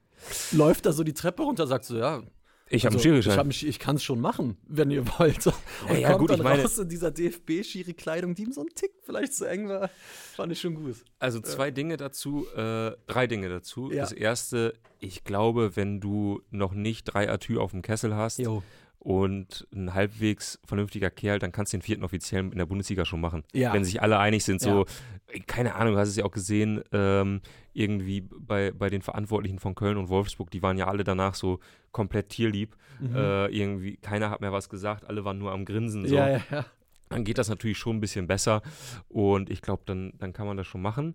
[0.52, 2.22] Läuft da so die Treppe runter, sagt so, ja,
[2.70, 3.50] Ich habe also, einen Schirischein.
[3.50, 5.46] Ich, ich kann es schon machen, wenn ihr wollt.
[5.46, 5.54] Und
[5.90, 8.68] Ja, ja, kommt gut, dann ich meine- raus in dieser DFB-Schiri-Kleidung, die ihm so ein
[8.74, 9.90] Tick vielleicht zu eng war.
[10.34, 10.96] Fand ich schon gut.
[11.18, 13.90] Also zwei Dinge dazu, äh, drei Dinge dazu.
[13.90, 14.02] Ja.
[14.02, 18.62] Das erste, ich glaube, wenn du noch nicht drei Atü auf dem Kessel hast Jo.
[18.98, 23.20] Und ein halbwegs vernünftiger Kerl, dann kannst du den vierten offiziell in der Bundesliga schon
[23.20, 23.44] machen.
[23.52, 23.72] Ja.
[23.72, 24.86] Wenn sich alle einig sind, so,
[25.28, 27.40] äh, keine Ahnung, du hast es ja auch gesehen, ähm,
[27.72, 31.60] irgendwie bei, bei den Verantwortlichen von Köln und Wolfsburg, die waren ja alle danach so
[31.92, 32.76] komplett tierlieb.
[33.00, 33.14] Mhm.
[33.14, 36.06] Äh, irgendwie, keiner hat mehr was gesagt, alle waren nur am Grinsen.
[36.06, 36.16] So.
[36.16, 36.66] Ja, ja, ja.
[37.08, 38.60] Dann geht das natürlich schon ein bisschen besser
[39.08, 41.14] und ich glaube, dann, dann kann man das schon machen.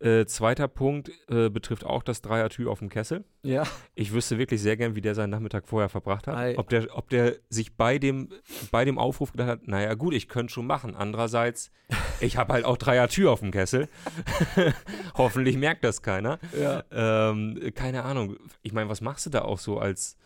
[0.00, 3.24] Äh, zweiter Punkt äh, betrifft auch das Dreier-Tür auf dem Kessel.
[3.42, 3.64] Ja.
[3.96, 6.36] Ich wüsste wirklich sehr gern, wie der seinen Nachmittag vorher verbracht hat.
[6.36, 6.56] Ei.
[6.56, 8.28] Ob der, ob der sich bei dem,
[8.70, 10.94] bei dem Aufruf gedacht hat, naja gut, ich könnte schon machen.
[10.94, 11.72] Andererseits,
[12.20, 13.88] ich habe halt auch Dreier-Tür auf dem Kessel.
[15.14, 16.38] Hoffentlich merkt das keiner.
[16.56, 16.84] ja.
[16.92, 18.36] Ähm, keine Ahnung.
[18.62, 20.16] Ich meine, was machst du da auch so als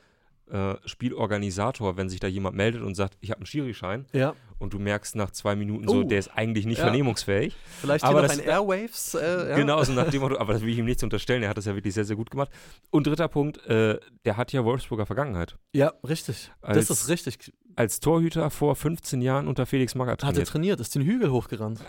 [0.51, 4.35] äh, Spielorganisator, wenn sich da jemand meldet und sagt, ich habe einen Schirischein Ja.
[4.59, 6.03] und du merkst nach zwei Minuten so, Oh.
[6.03, 6.85] der ist eigentlich nicht Ja.
[6.85, 7.57] vernehmungsfähig.
[7.81, 9.15] Vielleicht Aber das- ein Airwaves.
[9.15, 9.57] Äh, ja.
[9.57, 11.65] Genau, so nach dem Motto, aber das will ich ihm nichts unterstellen, er hat das
[11.67, 12.51] ja wirklich sehr, sehr gut gemacht.
[12.91, 15.57] Und dritter Punkt, äh, der hat ja Wolfsburger Vergangenheit.
[15.73, 16.51] Ja, richtig.
[16.61, 17.53] Als- das ist richtig.
[17.77, 20.49] Als Torhüter vor 15 Jahren unter Felix Magath Hat er trainiert.
[20.49, 21.81] trainiert, ist den Hügel hochgerannt.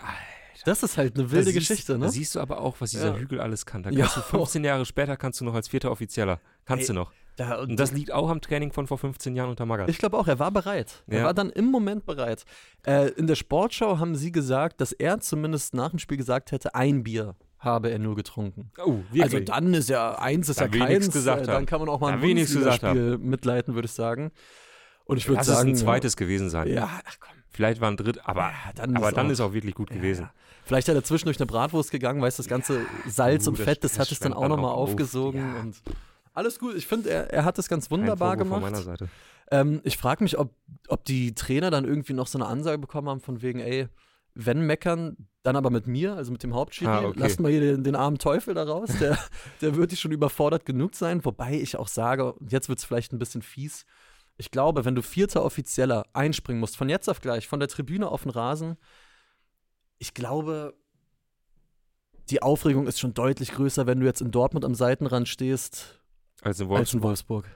[0.64, 2.08] Das ist halt eine Da wilde siehst- Geschichte, Da ne?
[2.08, 3.16] siehst du aber auch, was dieser Ja.
[3.16, 3.82] Hügel alles kann.
[3.82, 4.06] Da Ja.
[4.06, 6.40] kannst du 15 Jahre später kannst du noch als vierter Offizieller.
[6.64, 7.12] Kannst Ey, du noch.
[7.36, 9.88] Da, Und das liegt auch am Training von vor 15 Jahren unter Magath.
[9.88, 11.02] Ich glaube auch, er war bereit.
[11.08, 11.24] Er Ja.
[11.24, 12.44] war dann im Moment bereit.
[12.86, 16.74] Äh, in der Sportschau haben sie gesagt, dass er zumindest nach dem Spiel gesagt hätte,
[16.76, 18.70] ein Bier habe er nur getrunken.
[18.84, 21.10] Oh, Also dann ist ja eins ist Da ja keins.
[21.10, 24.30] gesagt äh, dann kann man auch mal Da ein Bundesligaspiel mitleiten, würde ich sagen.
[25.06, 26.68] Und ich würde Lass es sagen, ein zweites gewesen sein.
[26.68, 27.32] Ja, ach komm.
[27.50, 29.90] Vielleicht war ein Dritt, aber, Ja, dann aber ist dann auch- ist auch wirklich gut
[29.90, 30.28] gewesen.
[30.64, 33.82] Vielleicht hat er zwischendurch eine Bratwurst gegangen, weißt du, das ganze Salz du, und Fett,
[33.84, 34.90] das, das hat es dann auch nochmal auf.
[34.90, 35.40] aufgesogen.
[35.40, 35.60] Ja.
[35.60, 35.76] Und
[36.34, 36.74] alles gut.
[36.74, 38.60] Ich finde, er, er hat es ganz wunderbar gemacht.
[38.60, 39.08] Von meiner Seite.
[39.50, 40.54] Ähm, ich frage mich, ob,
[40.88, 43.88] ob die Trainer dann irgendwie noch so eine Ansage bekommen haben, von wegen, ey,
[44.34, 46.90] wenn meckern, dann aber mit mir, also mit dem Hauptschiri.
[46.90, 47.18] Ah, okay.
[47.20, 48.90] Lasst mal hier den, den armen Teufel da raus.
[49.00, 49.18] Der,
[49.60, 51.24] der wird schon überfordert genug sein.
[51.24, 53.84] Wobei ich auch sage, jetzt wird es vielleicht ein bisschen fies.
[54.36, 58.08] Ich glaube, wenn du vierter Offizieller einspringen musst, von jetzt auf gleich, von der Tribüne
[58.08, 58.76] auf den Rasen,
[59.98, 60.74] ich glaube,
[62.30, 66.00] die Aufregung ist schon deutlich größer, wenn du jetzt in Dortmund am Seitenrand stehst,
[66.42, 67.00] Also in als Wolfsburg.
[67.00, 67.46] in Wolfsburg.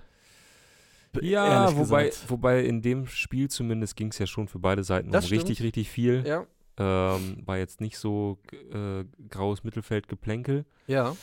[1.22, 2.30] Ja, wobei, gesagt.
[2.30, 5.42] wobei in dem Spiel zumindest ging es ja schon für beide Seiten Das um stimmt.
[5.42, 6.24] richtig, richtig viel.
[6.26, 6.46] Ja.
[6.80, 8.38] Ähm, war jetzt nicht so
[8.72, 10.64] äh, graues Mittelfeldgeplänkel.
[10.86, 11.16] Ja.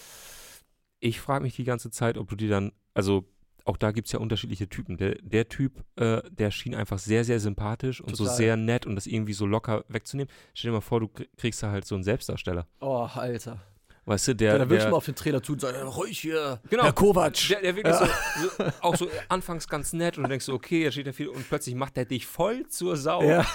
[1.00, 3.26] Ich frage mich die ganze Zeit, ob du dir dann, also
[3.64, 4.98] auch da gibt es ja unterschiedliche Typen.
[4.98, 8.38] Der, der Typ, äh, der schien einfach sehr, sehr sympathisch und so Total.
[8.38, 10.32] sehr nett und das irgendwie so locker wegzunehmen.
[10.54, 12.68] Stell dir mal vor, du krie- kriegst da halt so einen Selbstdarsteller.
[12.82, 13.62] Oh, Alter.
[14.06, 14.60] Weißt du, Der, der.
[14.60, 16.84] der will der, mal auf den Trainer zu und sagen, ruhig hier, Genau.
[16.84, 17.34] Herr Kovac.
[17.50, 20.84] der, der wirklich so, so, auch so anfangs ganz nett und du denkst so, okay,
[20.84, 23.24] er steht da viel und plötzlich macht er dich voll zur Sau.
[23.24, 23.46] ja.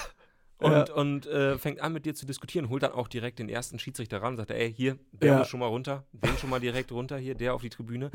[0.57, 0.93] Und, Ja.
[0.93, 4.21] und äh, fängt an mit dir zu diskutieren, holt dann auch direkt den ersten Schiedsrichter
[4.21, 5.37] ran und sagt, ey, hier, der Ja.
[5.39, 8.11] muss schon mal runter, den schon mal direkt runter hier, der auf die Tribüne.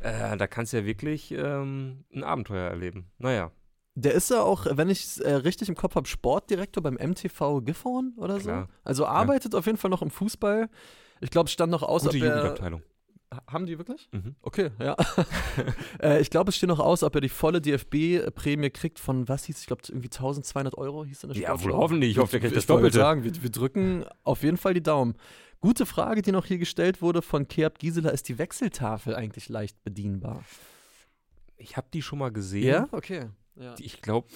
[0.00, 3.10] Äh, da kannst du ja wirklich ähm, ein Abenteuer erleben.
[3.18, 3.52] Naja,
[3.94, 7.62] Der ist ja auch, wenn ich es äh, richtig im Kopf habe, Sportdirektor beim MTV
[7.64, 8.48] Gifhorn oder so.
[8.50, 8.68] Klar.
[8.84, 10.68] Also arbeitet auf jeden Fall noch im Fußball.
[11.20, 12.82] Ich glaube, es stand noch aus, gute ob er, Jugendabteilung.
[13.32, 14.08] Ha- Haben die wirklich?
[14.12, 14.34] Mhm.
[14.42, 14.96] Okay, ja.
[16.02, 19.44] äh, ich glaube, es steht noch aus, ob er die volle DFB-Prämie kriegt von, was
[19.44, 22.12] hieß, ich glaube, irgendwie 1200 Euro hieß in der Ja, wohl hoffentlich.
[22.12, 22.96] Ich hoffe, der kriegt das Doppelte.
[22.98, 25.14] sagen, wir, wir drücken auf jeden Fall die Daumen.
[25.60, 29.82] Gute Frage, die noch hier gestellt wurde von Keab Gisela, ist die Wechseltafel eigentlich leicht
[29.82, 30.44] bedienbar?
[31.56, 32.86] Ich habe die schon mal gesehen.
[32.92, 33.26] Okay.
[33.56, 33.74] Ja.
[33.80, 34.28] Ich glaube,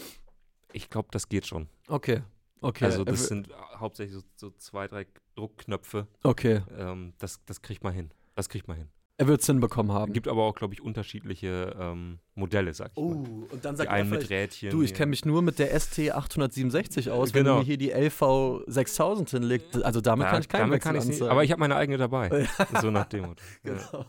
[0.73, 1.69] ich glaub, das geht schon.
[1.87, 2.23] Okay.
[2.61, 2.85] Okay.
[2.87, 6.07] Also das w- sind hauptsächlich so, so zwei, drei Druckknöpfe.
[6.23, 6.63] okay.
[6.79, 8.11] Ähm, das, das kriegt man hin.
[8.35, 8.89] Das kriegt man hin.
[9.19, 10.13] Er wird es hinbekommen haben.
[10.15, 13.03] Gibt aber auch, glaube ich, unterschiedliche ähm, Modelle, sag ich mal.
[13.05, 14.71] Oh, und dann Die sagt er einen mit Rädchen.
[14.71, 17.57] du, ich kenne mich nur mit der ST 867 aus, wenn Genau.
[17.57, 19.83] du mir hier die LV 6000 hinlegst.
[19.85, 21.23] Also damit Ja, kann ich keinen damit Wechsel kann nicht.
[21.23, 22.49] Aber ich habe meine eigene dabei.
[22.81, 23.43] so nach dem Motto.
[23.65, 23.73] Ja.
[23.93, 24.07] Genau.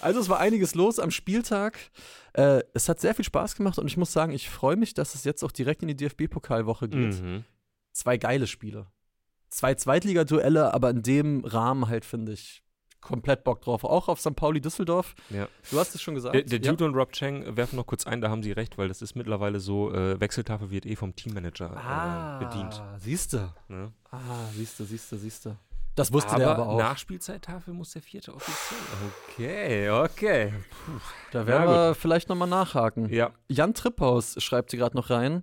[0.00, 1.76] Also es war einiges los am Spieltag.
[2.32, 5.16] Äh, es hat sehr viel Spaß gemacht und ich muss sagen, ich freue mich, dass
[5.16, 7.20] es jetzt auch direkt in die DFB-Pokalwoche geht.
[7.20, 7.44] Mhm.
[7.92, 8.86] Zwei geile Spiele.
[9.58, 12.62] Zwei Zweitligaduelle, aber in dem Rahmen halt, finde ich,
[13.00, 13.82] komplett Bock drauf.
[13.82, 14.36] Auch auf St.
[14.36, 15.16] Pauli Düsseldorf.
[15.30, 15.48] Ja.
[15.72, 16.36] Du hast es schon gesagt.
[16.36, 16.70] Der, der ja.
[16.70, 19.16] Jude und Rob Chang werfen noch kurz ein, da haben sie recht, weil das ist
[19.16, 22.80] mittlerweile so, äh, Wechseltafel wird eh vom Teammanager äh, bedient.
[22.98, 23.52] Siehst du.
[23.66, 23.90] Ne?
[24.12, 25.56] Ah, siehst du, siehst du, siehst du.
[25.96, 26.78] Das wusste der aber auch.
[26.78, 28.78] Nachspielzeittafel muss der vierte offiziell.
[29.26, 30.52] Okay, okay.
[31.32, 33.12] da werden wir vielleicht nochmal nachhaken.
[33.12, 35.42] Ja, Jan Tripphaus schreibt hier gerade noch rein.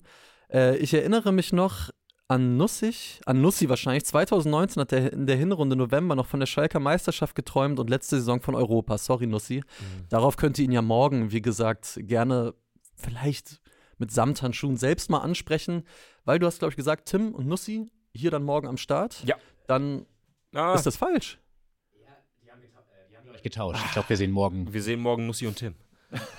[0.50, 1.90] Äh, ich erinnere mich noch
[2.28, 4.06] an Nussig, an Nussi wahrscheinlich.
[4.06, 8.18] 2019 hat er in der Hinrunde November noch von der Schalker Meisterschaft geträumt und letzte
[8.18, 8.98] Saison von Europa.
[8.98, 9.64] Sorry, Nussi.
[10.10, 12.54] Darauf könnt ihr ihn ja morgen, wie gesagt, gerne
[12.96, 13.62] vielleicht
[13.98, 15.84] mit Samthandschuhen selbst mal ansprechen,
[16.26, 19.24] weil du hast, glaube ich, gesagt, Tim und Nussi hier dann morgen am Start.
[19.26, 19.36] Ja.
[19.68, 20.06] Dann
[20.54, 21.38] Ah, ist das falsch.
[23.34, 23.82] euch getauscht.
[23.86, 25.76] Ich glaube, wir sehen morgen, wir sehen morgen Nussi und Tim.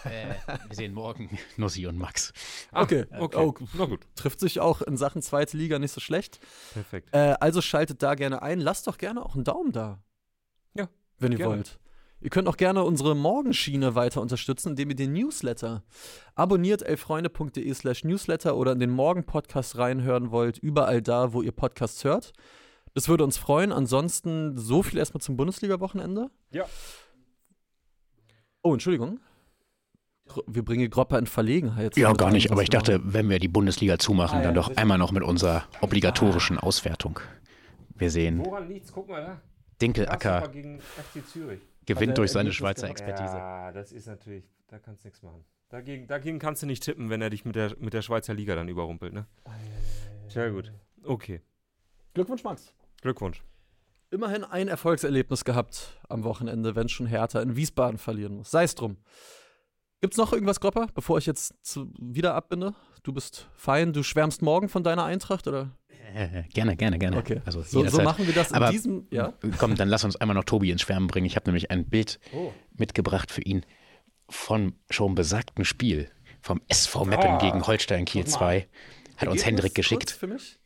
[0.04, 0.34] Äh,
[0.68, 2.32] wir sehen morgen Nussi und Max.
[2.72, 3.36] Ah, Okay, okay.
[3.38, 3.54] oh.
[3.74, 6.40] Na gut, Trifft sich auch in Sachen zweite Liga nicht so schlecht.
[6.72, 7.08] perfekt.
[7.12, 8.60] Äh, also schaltet da gerne ein.
[8.60, 10.02] Lasst doch gerne auch einen Daumen da.
[10.74, 11.54] Ja, Wenn ihr gerne.
[11.56, 11.78] wollt.
[12.22, 15.84] Ihr könnt auch gerne unsere Morgenschiene weiter unterstützen, indem ihr den Newsletter
[16.34, 22.04] abonniert, elfreunde.de slash Newsletter oder in den Morgen-Podcast reinhören wollt, überall da, wo ihr Podcasts
[22.04, 22.32] hört.
[22.94, 23.70] Das würde uns freuen.
[23.70, 26.30] Ansonsten so viel erstmal zum Bundesliga-Wochenende.
[26.50, 26.64] Ja.
[28.62, 29.20] Oh, Entschuldigung.
[30.46, 31.96] Wir bringen Gropper in Verlegenheit.
[31.96, 34.68] Ja, gar nicht, aber ich dachte, wenn wir die Bundesliga zumachen, Ah, ja, dann doch
[34.68, 34.80] sicher.
[34.80, 37.20] einmal noch mit unserer obligatorischen Auswertung.
[37.94, 38.92] Wir sehen, Woran liegt's?
[38.92, 39.40] Guck mal da.
[39.80, 41.60] Dinkelacker gegen FC Zürich.
[41.60, 42.88] Hat er gewinnt durch seine Ergebnis Schweizer?
[42.90, 43.36] Expertise.
[43.36, 45.44] Ja, das ist natürlich, da kannst du nichts machen.
[45.68, 48.54] Dagegen, dagegen kannst du nicht tippen, wenn er dich mit der, mit der Schweizer Liga
[48.54, 49.26] dann überrumpelt, ne?
[50.28, 50.72] Sehr gut.
[51.04, 51.40] Okay.
[52.14, 52.72] Glückwunsch, Max.
[53.00, 53.42] Glückwunsch.
[54.10, 58.50] Immerhin ein Erfolgserlebnis gehabt am Wochenende, wenn schon Hertha in Wiesbaden verlieren muss.
[58.50, 58.96] Sei es drum.
[60.00, 62.74] Gibt's noch irgendwas, Gropper, bevor ich jetzt zu, wieder abbinde?
[63.02, 65.70] Du bist fein, du schwärmst morgen von deiner Eintracht, oder?
[66.14, 67.16] Äh, gerne, gerne, gerne.
[67.18, 67.40] Okay.
[67.44, 69.06] Also So, so machen wir das in Aber- diesem.
[69.10, 69.32] Ja.
[69.58, 71.26] Komm, dann lass uns einmal noch Tobi ins Schwärmen bringen.
[71.26, 72.52] Ich habe nämlich ein Bild Oh.
[72.76, 73.64] mitgebracht für ihn
[74.28, 77.38] von schon besagten Spiel vom SV Meppen Ah.
[77.38, 78.68] gegen Holstein Kiel 2.
[79.16, 80.10] Hat uns Hendrik Kurz geschickt.
[80.10, 80.58] für mich?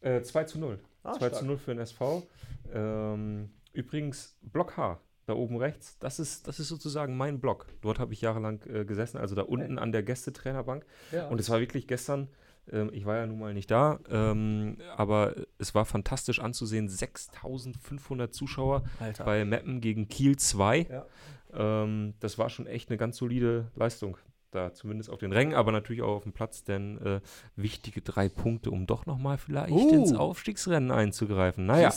[0.00, 0.80] Äh, 2 zu 0.
[1.04, 1.46] Ah, 2 zu stark.
[1.46, 2.26] 0 für den SV.
[2.72, 7.66] Ähm, übrigens, Block H, da oben rechts, das ist, das ist sozusagen mein Block.
[7.82, 10.84] Dort habe ich jahrelang äh, gesessen, also da unten an der Gästetrainerbank.
[11.12, 11.28] Ja.
[11.28, 12.28] Und es war wirklich gestern
[12.70, 16.86] Ähm, ich war ja nun mal nicht da, ähm, aber es war fantastisch anzusehen.
[16.90, 19.24] 6500 Zuschauer Alter.
[19.24, 20.86] bei Meppen gegen Kiel 2.
[20.90, 21.06] Ja.
[21.54, 24.18] Ähm, das war schon echt eine ganz solide Leistung.
[24.50, 27.20] Da zumindest auf den Rängen, aber natürlich auch auf dem Platz, denn äh,
[27.56, 29.90] wichtige drei Punkte, um doch nochmal vielleicht Oh.
[29.90, 31.66] ins Aufstiegsrennen einzugreifen.
[31.66, 31.92] Naja.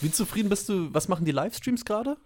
[0.00, 0.92] Wie zufrieden bist du?
[0.92, 2.16] Was machen die Livestreams gerade?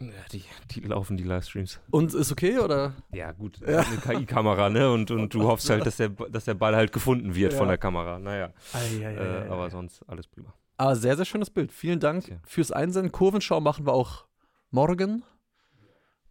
[0.00, 1.80] Ja, die, die laufen die Livestreams.
[1.90, 2.94] Und ist okay oder?
[3.12, 4.90] Ja, gut, eine KI-Kamera, ne?
[4.90, 7.58] Und, und du hoffst halt, dass der, dass der Ball halt gefunden wird Ja.
[7.58, 8.18] von der Kamera.
[8.18, 10.52] Naja, Ei, ei, äh, aber sonst alles prima.
[10.76, 11.70] Aber sehr, sehr schönes Bild.
[11.72, 12.36] Vielen Dank Tja.
[12.44, 13.12] fürs Einsenden.
[13.12, 14.26] Kurvenschau machen wir auch
[14.70, 15.22] morgen.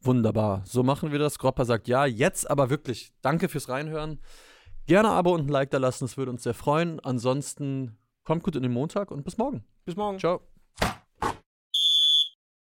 [0.01, 0.63] Wunderbar.
[0.65, 1.37] So machen wir das.
[1.39, 2.05] Gropper sagt ja.
[2.05, 4.19] Jetzt aber wirklich danke fürs Reinhören.
[4.87, 6.05] Gerne Abo und ein Like da lassen.
[6.05, 6.99] Es würde uns sehr freuen.
[6.99, 9.63] Ansonsten kommt gut in den Montag und bis morgen.
[9.85, 10.19] Bis morgen.
[10.19, 10.41] Ciao.